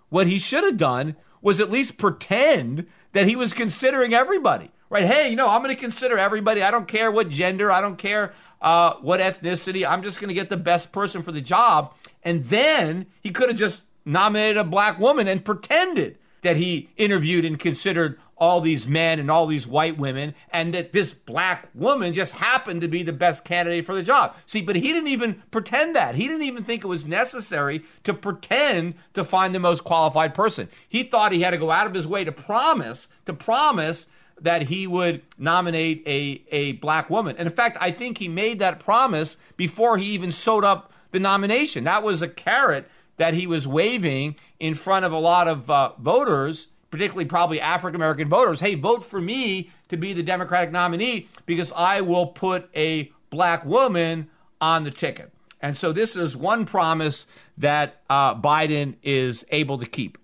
[0.08, 5.04] what he should have done was at least pretend that he was considering everybody right?
[5.04, 6.62] Hey, you know, I'm going to consider everybody.
[6.62, 9.88] I don't care what gender, I don't care uh, what ethnicity.
[9.88, 11.94] I'm just going to get the best person for the job.
[12.22, 17.44] And then he could have just nominated a black woman and pretended that he interviewed
[17.44, 22.14] and considered all these men and all these white women, and that this black woman
[22.14, 24.34] just happened to be the best candidate for the job.
[24.46, 26.14] See, but he didn't even pretend that.
[26.14, 30.68] He didn't even think it was necessary to pretend to find the most qualified person.
[30.88, 34.06] He thought he had to go out of his way to promise, to promise
[34.40, 37.36] that he would nominate a, a black woman.
[37.36, 41.20] And in fact, I think he made that promise before he even sewed up the
[41.20, 41.84] nomination.
[41.84, 42.88] That was a carrot
[43.18, 47.96] that he was waving in front of a lot of uh, voters, particularly probably African
[47.96, 48.60] American voters.
[48.60, 53.64] Hey, vote for me to be the Democratic nominee because I will put a black
[53.64, 54.28] woman
[54.60, 55.32] on the ticket.
[55.60, 57.26] And so this is one promise
[57.58, 60.18] that uh, Biden is able to keep.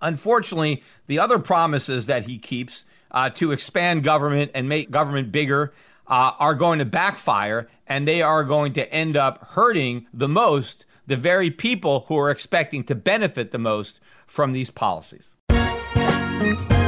[0.00, 5.72] Unfortunately, the other promises that he keeps uh, to expand government and make government bigger
[6.06, 10.84] uh, are going to backfire, and they are going to end up hurting the most
[11.06, 15.31] the very people who are expecting to benefit the most from these policies.
[16.42, 16.81] Thank you.